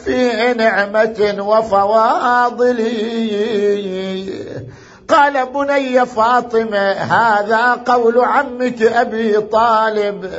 في 0.04 0.54
نعمة 0.56 1.36
وفواضل. 1.38 2.80
قال 5.08 5.46
بني 5.46 6.06
فاطمة 6.06 6.92
هذا 6.92 7.82
قول 7.86 8.20
عمك 8.20 8.82
أبي 8.82 9.40
طالب. 9.40 10.30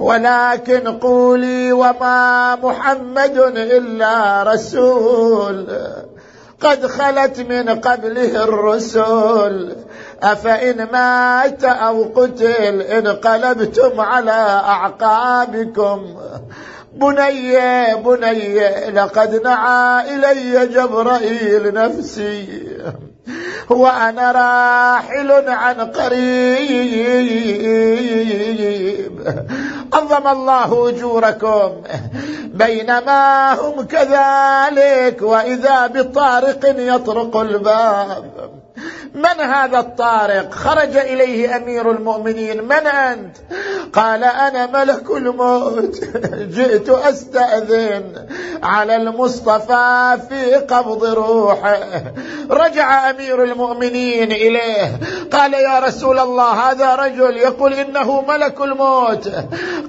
ولكن 0.00 0.98
قولي 0.98 1.72
وما 1.72 2.56
محمد 2.56 3.38
إلا 3.56 4.42
رسول. 4.42 5.66
قد 6.60 6.86
خلت 6.86 7.40
من 7.40 7.68
قبله 7.68 8.44
الرسل 8.44 9.76
أفإن 10.22 10.88
مات 10.92 11.64
أو 11.64 12.12
قتل 12.16 12.82
انقلبتم 12.82 14.00
على 14.00 14.60
أعقابكم. 14.64 16.16
بني 16.94 17.94
بني 17.94 18.90
لقد 18.90 19.42
نعى 19.44 20.14
إلي 20.14 20.66
جبرائيل 20.66 21.74
نفسي. 21.74 22.62
وأنا 23.70 24.32
راحل 24.32 25.48
عن 25.48 25.80
قريب. 25.80 27.22
عظم 29.92 30.28
الله 30.28 30.88
أجوركم. 30.88 31.82
بينما 32.44 33.52
هم 33.54 33.82
كذلك 33.82 35.22
وإذا 35.22 35.86
بطارق 35.86 36.74
يطرق 36.78 37.36
الباب. 37.36 38.50
من 39.14 39.40
هذا 39.40 39.78
الطارق؟ 39.78 40.54
خرج 40.54 40.96
إليه 40.96 41.56
أمير 41.56 41.90
المؤمنين. 41.90 42.64
من 42.64 42.86
أنت؟ 42.86 43.36
قال 43.92 44.24
أنا 44.24 44.66
ملك 44.66 45.10
الموت. 45.10 46.04
جئت 46.56 46.88
أستأذن 46.88 48.26
على 48.62 48.96
المصطفى 48.96 50.18
في 50.28 50.54
قبض 50.54 51.04
روحه. 51.04 51.78
رجع 52.50 53.11
أمير 53.16 53.44
المؤمنين 53.44 54.32
إليه. 54.32 55.00
قال 55.32 55.54
يا 55.54 55.78
رسول 55.78 56.18
الله 56.18 56.70
هذا 56.70 56.94
رجل 56.94 57.36
يقول 57.36 57.72
إنه 57.72 58.24
ملك 58.28 58.60
الموت. 58.60 59.28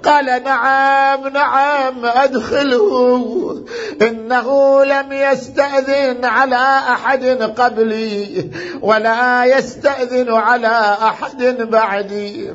قال 0.06 0.44
نعم 0.44 1.28
نعم 1.28 2.06
أدخله. 2.06 3.66
إنه 4.02 4.84
لم 4.84 5.14
يستأذن 5.14 6.26
على 6.26 6.80
أحد 6.90 7.26
قبلي 7.58 8.50
ولا 8.82 9.46
يستأذن 9.46 10.34
على 10.34 10.98
أحد 11.02 11.44
بعدي. 11.72 12.50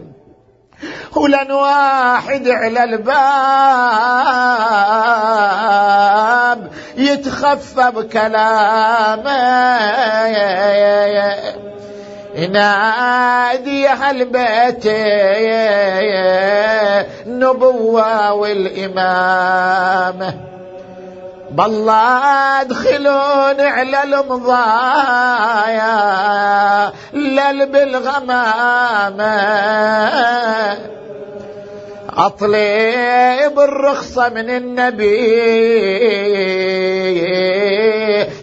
ولن 1.16 1.52
واحد 1.52 2.48
على 2.48 2.84
الباب 2.84 3.08
يتخفى 6.96 7.90
بكلامه. 7.90 9.28
نادي 12.52 13.88
هالبيت 13.88 14.86
نبوة 17.26 18.32
والإمامة. 18.32 19.68
بالله 21.50 22.60
ادخلون 22.60 23.60
على 23.60 24.02
المضايا 24.02 24.62
لل 27.12 27.66
بالغمامة. 27.66 29.38
أطلب 32.16 33.60
الرخصة 33.60 34.28
من 34.28 34.50
النبي. 34.50 35.28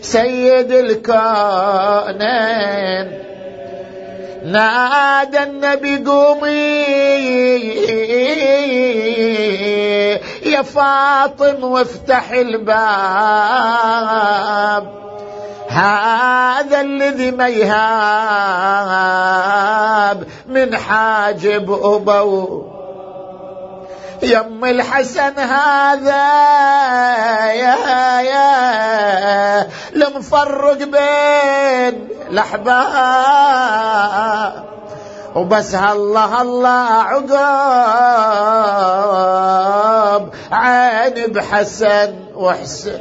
سيد 0.01 0.71
الكونين 0.71 2.15
نادى 4.45 5.43
النبي 5.43 5.97
قومي. 5.97 6.85
يا 10.45 10.61
فاطم 10.61 11.63
وافتح 11.63 12.31
الباب. 12.31 13.75
هذا 15.69 16.81
الذي 16.81 17.31
ما 17.31 17.47
يهاب 17.47 17.85
من 20.47 20.77
حاجب 20.77 21.71
أبو 21.71 22.74
يم 24.23 24.65
الحسن 24.65 25.39
هذا 25.39 26.25
يا 27.51 28.21
يا 28.21 29.67
لمفرق 29.93 30.77
بين 30.77 32.07
الاحباب 32.29 33.85
وبس 35.35 35.75
هالله 35.75 36.41
الله 36.41 36.89
عقاب 36.89 37.35
عين 40.51 41.31
بحسن 41.31 42.15
وحسن. 42.35 42.99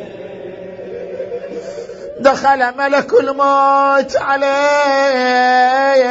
دخل 2.25 2.77
ملك 2.79 3.13
الموت 3.21 4.17
عليه. 4.17 6.05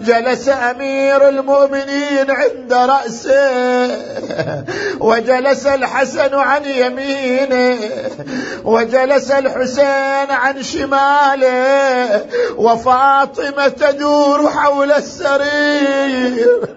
جلس 0.00 0.48
أمير 0.48 1.28
المؤمنين 1.28 2.30
عند 2.30 2.72
رأسه. 2.72 3.96
وجلس 5.00 5.66
الحسن 5.66 6.34
عن 6.34 6.64
يمينه. 6.64 7.78
وجلس 8.64 9.30
الحسين 9.30 10.30
عن 10.30 10.62
شماله. 10.62 12.26
وفاطمة 12.56 13.68
تدور 13.68 14.50
حول 14.50 14.92
السرير. 14.92 16.68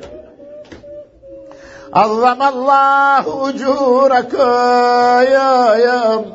عظم 1.95 2.41
الله 2.43 3.49
اجوركم 3.49 4.49
يا 5.31 5.73
يوم 5.75 6.33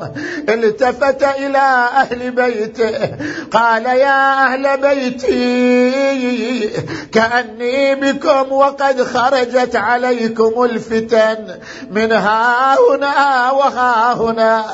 التفت 0.48 1.22
إلى 1.22 1.88
أهل 1.96 2.30
بيته. 2.30 3.10
قال 3.52 3.86
يا 3.86 4.46
أهل 4.46 4.80
بيتي 4.80 6.70
كأني 7.12 7.94
بكم 7.94 8.52
وقد 8.52 9.02
خرجت 9.02 9.76
عليكم 9.76 10.64
الفتن 10.64 11.58
من 11.90 12.12
ها 12.12 12.74
هنا 12.74 13.50
وها 13.50 14.12
هنا. 14.12 14.64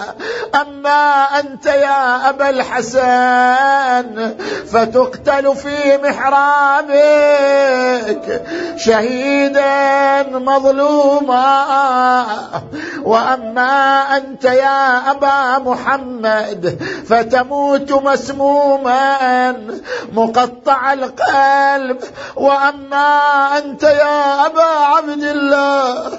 أما 0.55 1.25
أنت 1.41 1.67
يا 1.67 2.29
أبا 2.29 2.51
الحسن 2.51 4.35
فتقتل 4.73 5.57
في 5.57 5.99
محرابك 6.05 7.17
شهيدا 8.77 10.23
مظلوما. 10.23 10.76
مظلوما. 10.77 12.27
وأما 13.03 14.03
أنت 14.17 14.45
يا 14.45 15.11
أبا 15.11 15.59
محمد 15.59 16.79
فتموت 17.09 17.93
مسموما 17.93 19.53
مقطع 20.13 20.93
القلب. 20.93 21.99
وأما 22.37 23.19
أنت 23.59 23.83
يا 23.83 24.47
أبا 24.47 24.63
عبد 24.63 25.23
الله 25.23 26.19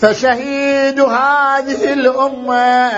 فشهيد 0.00 1.00
هذه 1.00 1.92
الأمة 1.92 2.90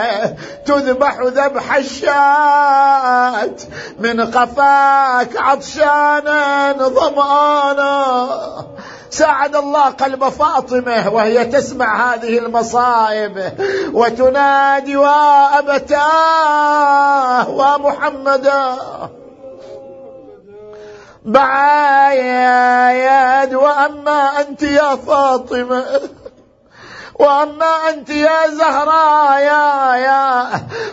تذبح 0.67 1.21
ذبح 1.21 1.75
الشاة. 1.77 3.57
من 3.99 4.21
قفاك 4.21 5.37
عطشانا 5.37 6.73
ظمآنا. 6.73 8.27
ساعد 9.11 9.57
الله 9.57 9.91
قلب 9.91 10.29
فاطمة 10.29 11.09
وهي 11.09 11.45
تسمع 11.45 12.15
هذه 12.15 12.39
المصائب. 12.39 13.53
وتنادي 13.93 14.97
وابتاه 14.97 16.31
ومحمدا 17.51 18.77
بعايد 21.25 22.35
واما 23.55 24.41
أنت 24.41 24.63
يا 24.63 24.97
فاطمة. 24.97 25.85
وأما 27.21 27.89
أنت 27.89 28.11
يا 28.11 28.49
زهراء 28.51 29.41
يا 29.41 29.95
يا 29.95 30.51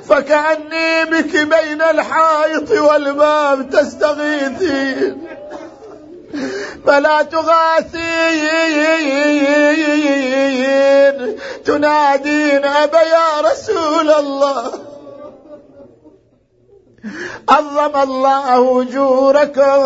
فكأني 0.10 1.06
بك 1.06 1.36
بين 1.36 1.82
الحائط 1.82 2.72
والباب 2.72 3.70
تستغيثين 3.70 5.28
فلا 6.86 7.22
تغاثين 7.22 7.98
تنادين 11.66 12.66
أبا 12.66 13.02
يا 13.02 13.42
رسول 13.42 14.12
الله. 14.12 14.72
عظم 17.50 18.02
الله 18.04 18.82
اجوركم 18.82 19.82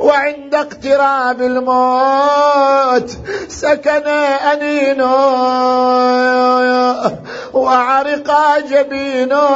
وعند 0.00 0.54
اقتراب 0.54 1.42
الموت 1.42 3.10
سكن 3.48 4.08
انينه 4.52 5.14
وعرق 7.52 8.58
جبينه 8.70 9.48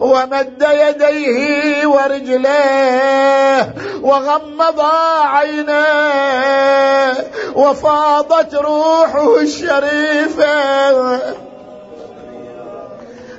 ومد 0.00 0.66
يديه 0.70 1.86
ورجليه 1.86 3.74
وغمض 4.02 4.80
عينيه 5.24 7.12
وفاضت 7.54 8.54
روحه 8.54 9.40
الشريفة. 9.40 10.50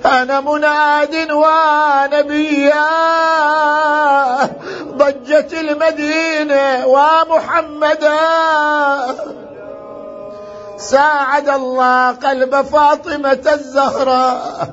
أنا 0.06 0.40
مناد 0.42 1.32
ونبيا. 1.32 2.86
ضجت 4.84 5.54
المدينة 5.54 6.88
ومحمدا. 6.88 8.18
ساعد 10.78 11.50
الله 11.50 12.12
قلب 12.12 12.62
فاطمة 12.62 13.42
الزهراء 13.54 14.70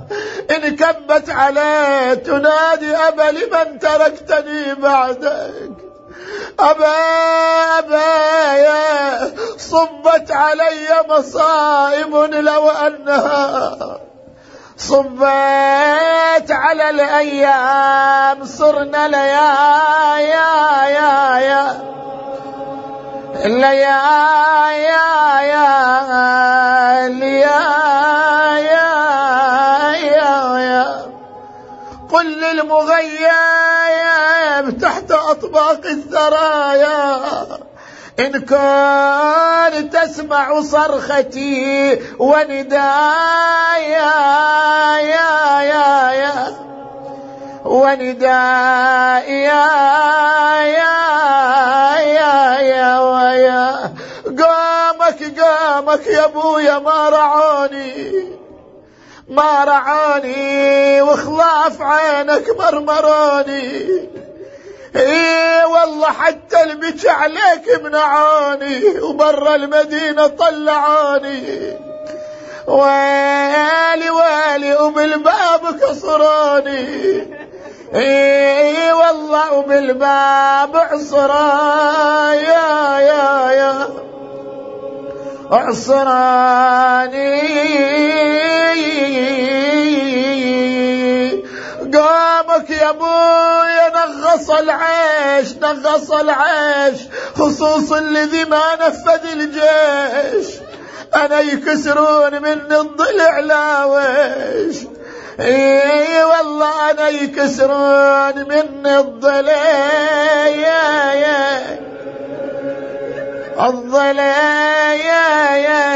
إن 0.51 0.76
كبت 0.76 1.31
عليه 1.31 2.14
تنادي 2.14 2.97
أبا 2.97 3.22
لمن 3.22 3.79
تركتني 3.79 4.74
بعدك؟ 4.74 5.70
أبا 6.61 6.95
أبا 7.79 8.53
يا. 8.53 9.33
صبت 9.59 10.31
علي 10.31 10.89
مصائب 11.09 12.14
لو 12.16 12.70
أنها 12.70 13.99
صبيت 14.79 16.51
على 16.51 16.91
الأيام 16.91 18.45
صرنا 18.45 19.09
ليا 19.09 20.18
يا 20.18 20.89
يا. 20.89 21.39
يا 21.39 21.89
ليا 23.49 24.01
يا 24.72 25.41
يا 25.41 27.09
ليا 27.09 27.61
يا 28.59 28.91
يا 29.93 30.59
يا. 30.59 30.87
قل 32.12 32.26
للمغيب 32.41 33.18
تحت 34.81 35.11
أطباق 35.11 35.81
الثرايا. 35.85 37.68
إن 38.21 38.33
كنت 38.41 39.97
تسمع 39.97 40.61
صرختي 40.61 41.99
وندايا 42.19 43.79
يا 44.99 45.61
يا 45.61 46.12
يا. 46.12 46.57
وندايا 47.64 48.39
يا 50.62 50.97
يا 51.97 52.59
يا 52.61 53.01
ويا. 53.01 53.95
قامك 54.39 55.41
قامك 55.41 56.07
يا 56.07 56.25
أبويا 56.25 56.79
ما 56.79 57.09
رعوني 57.09 58.12
ما 59.29 59.64
رعوني. 59.64 61.03
وخلاف 61.03 61.83
عينك 61.83 62.45
مرمروني. 62.59 64.18
إيه 64.97 65.64
والله 65.64 66.07
حتى 66.07 66.62
البك 66.62 67.07
عليك 67.07 67.80
منعوني 67.84 69.01
وبرا 69.01 69.55
المدينة 69.55 70.26
طلعوني 70.26 71.43
ويلي 72.66 74.11
ويلي 74.11 74.76
وبالباب 74.80 75.80
كسروني 75.80 76.86
اي 77.95 78.93
والله 78.93 79.53
وبالباب 79.53 80.76
عصرا 80.76 82.32
يا 82.32 82.99
يا 82.99 83.51
يا. 83.53 83.89
عصراني. 85.51 87.39
قامك 91.97 92.70
يا 92.70 92.91
ابويا 92.91 93.89
نغص 93.89 94.51
العيش 94.51 95.53
نغص 95.62 96.11
العيش 96.11 96.99
خصوصا 97.36 97.99
الذي 97.99 98.45
ما 98.45 98.62
نفذ 98.74 99.32
الجيش 99.32 100.47
أنا 101.14 101.41
يكسرون 101.41 102.43
من 102.43 102.72
الضلع 102.72 103.39
لا 103.39 103.84
ويش 103.84 104.76
اي 105.41 106.24
والله 106.24 106.91
أنا 106.91 107.09
يكسرون 107.09 108.34
من 108.49 108.86
الضلع 108.86 109.89
الضلع 113.61 114.95
يا 114.95 115.55
يا 115.57 115.89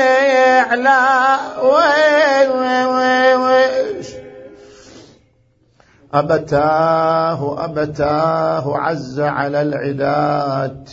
أبتاه 6.15 7.65
أبتاه 7.65 8.77
عز 8.77 9.21
على 9.21 9.63
العداد. 9.63 10.89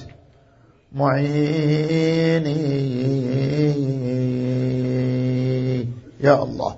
معيني. 0.91 2.59
يا 6.21 6.43
الله. 6.43 6.75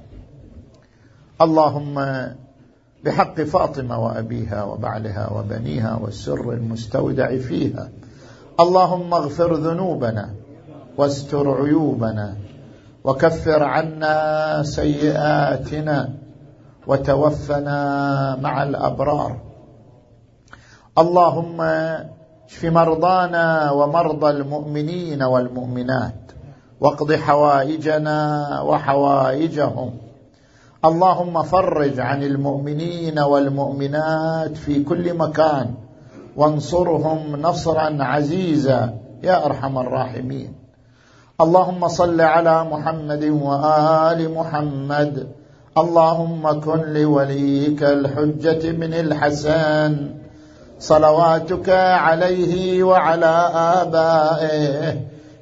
اللهم 1.42 2.28
بحق 3.04 3.42
فاطمة 3.42 4.00
وأبيها 4.00 4.64
وبعلها 4.64 5.30
وبنيها 5.34 6.00
والسر 6.02 6.54
المستودع 6.54 7.38
فيها. 7.38 7.90
اللهم 8.60 9.14
اغفر 9.14 9.54
ذنوبنا 9.54 10.30
واستر 10.98 11.64
عيوبنا 11.64 12.36
وكفر 13.04 13.64
عنا 13.64 14.64
سيئاتنا. 14.64 16.10
وتوفنا 16.88 17.80
مع 18.42 18.64
الأبرار. 18.64 19.38
اللهم 20.98 21.62
اشف 21.62 22.66
مرضانا 22.66 23.72
ومرضى 23.72 24.30
المؤمنين 24.30 25.24
والمؤمنات 25.24 26.32
واقض 26.82 27.14
حوائجنا 27.14 28.20
وحوائجهم. 28.62 29.92
اللهم 30.86 31.44
فرج 31.44 32.00
عن 32.00 32.24
المؤمنين 32.24 33.20
والمؤمنات 33.20 34.58
في 34.58 34.84
كل 34.84 35.14
مكان 35.14 35.74
وانصرهم 36.36 37.36
نصرا 37.42 37.98
عزيزا 38.04 38.94
يا 39.24 39.46
أرحم 39.46 39.78
الراحمين. 39.78 40.54
اللهم 41.42 41.88
صل 41.88 42.22
على 42.22 42.64
محمد 42.64 43.24
وآل 43.24 44.34
محمد 44.34 45.28
اللهم 45.78 46.60
كن 46.60 46.94
لوليك 46.94 47.84
الحجة 47.84 48.72
بن 48.72 48.94
الحسن 48.94 50.10
صلواتك 50.80 51.70
عليه 51.70 52.84
وعلى 52.84 53.52
آبائه 53.56 54.96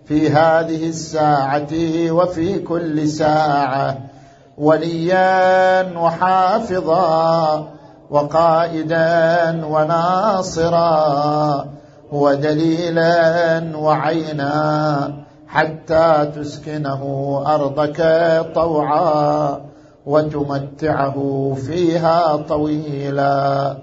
في 0.05 0.29
هذه 0.29 0.89
الساعة 0.89 1.71
وفي 2.11 2.59
كل 2.59 3.07
ساعة 3.07 3.97
وليا 4.57 5.97
وحافظا 5.97 7.67
وقائدا 8.09 9.65
وناصرا 9.65 10.89
ودليلا 12.11 13.61
وعينا 13.75 15.13
حتى 15.47 16.31
تسكنه 16.35 17.03
أرضك 17.47 18.01
طوعا. 18.55 19.68
وتمتعه 20.09 21.57
فيها 21.67 22.35
طويلا. 22.35 23.77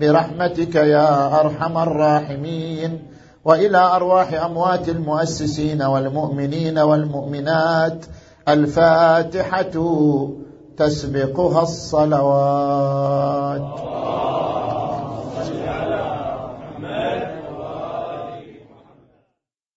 برحمتك 0.00 0.74
يا 0.74 1.40
أرحم 1.40 1.78
الراحمين. 1.78 3.02
وإلى 3.44 3.78
أرواح 3.78 4.44
أموات 4.44 4.88
المؤسسين 4.88 5.82
والمؤمنين 5.82 6.78
والمؤمنات 6.78 8.04
الفاتحة 8.48 9.72
تسبقها 10.76 11.62
الصلوات. 11.62 13.62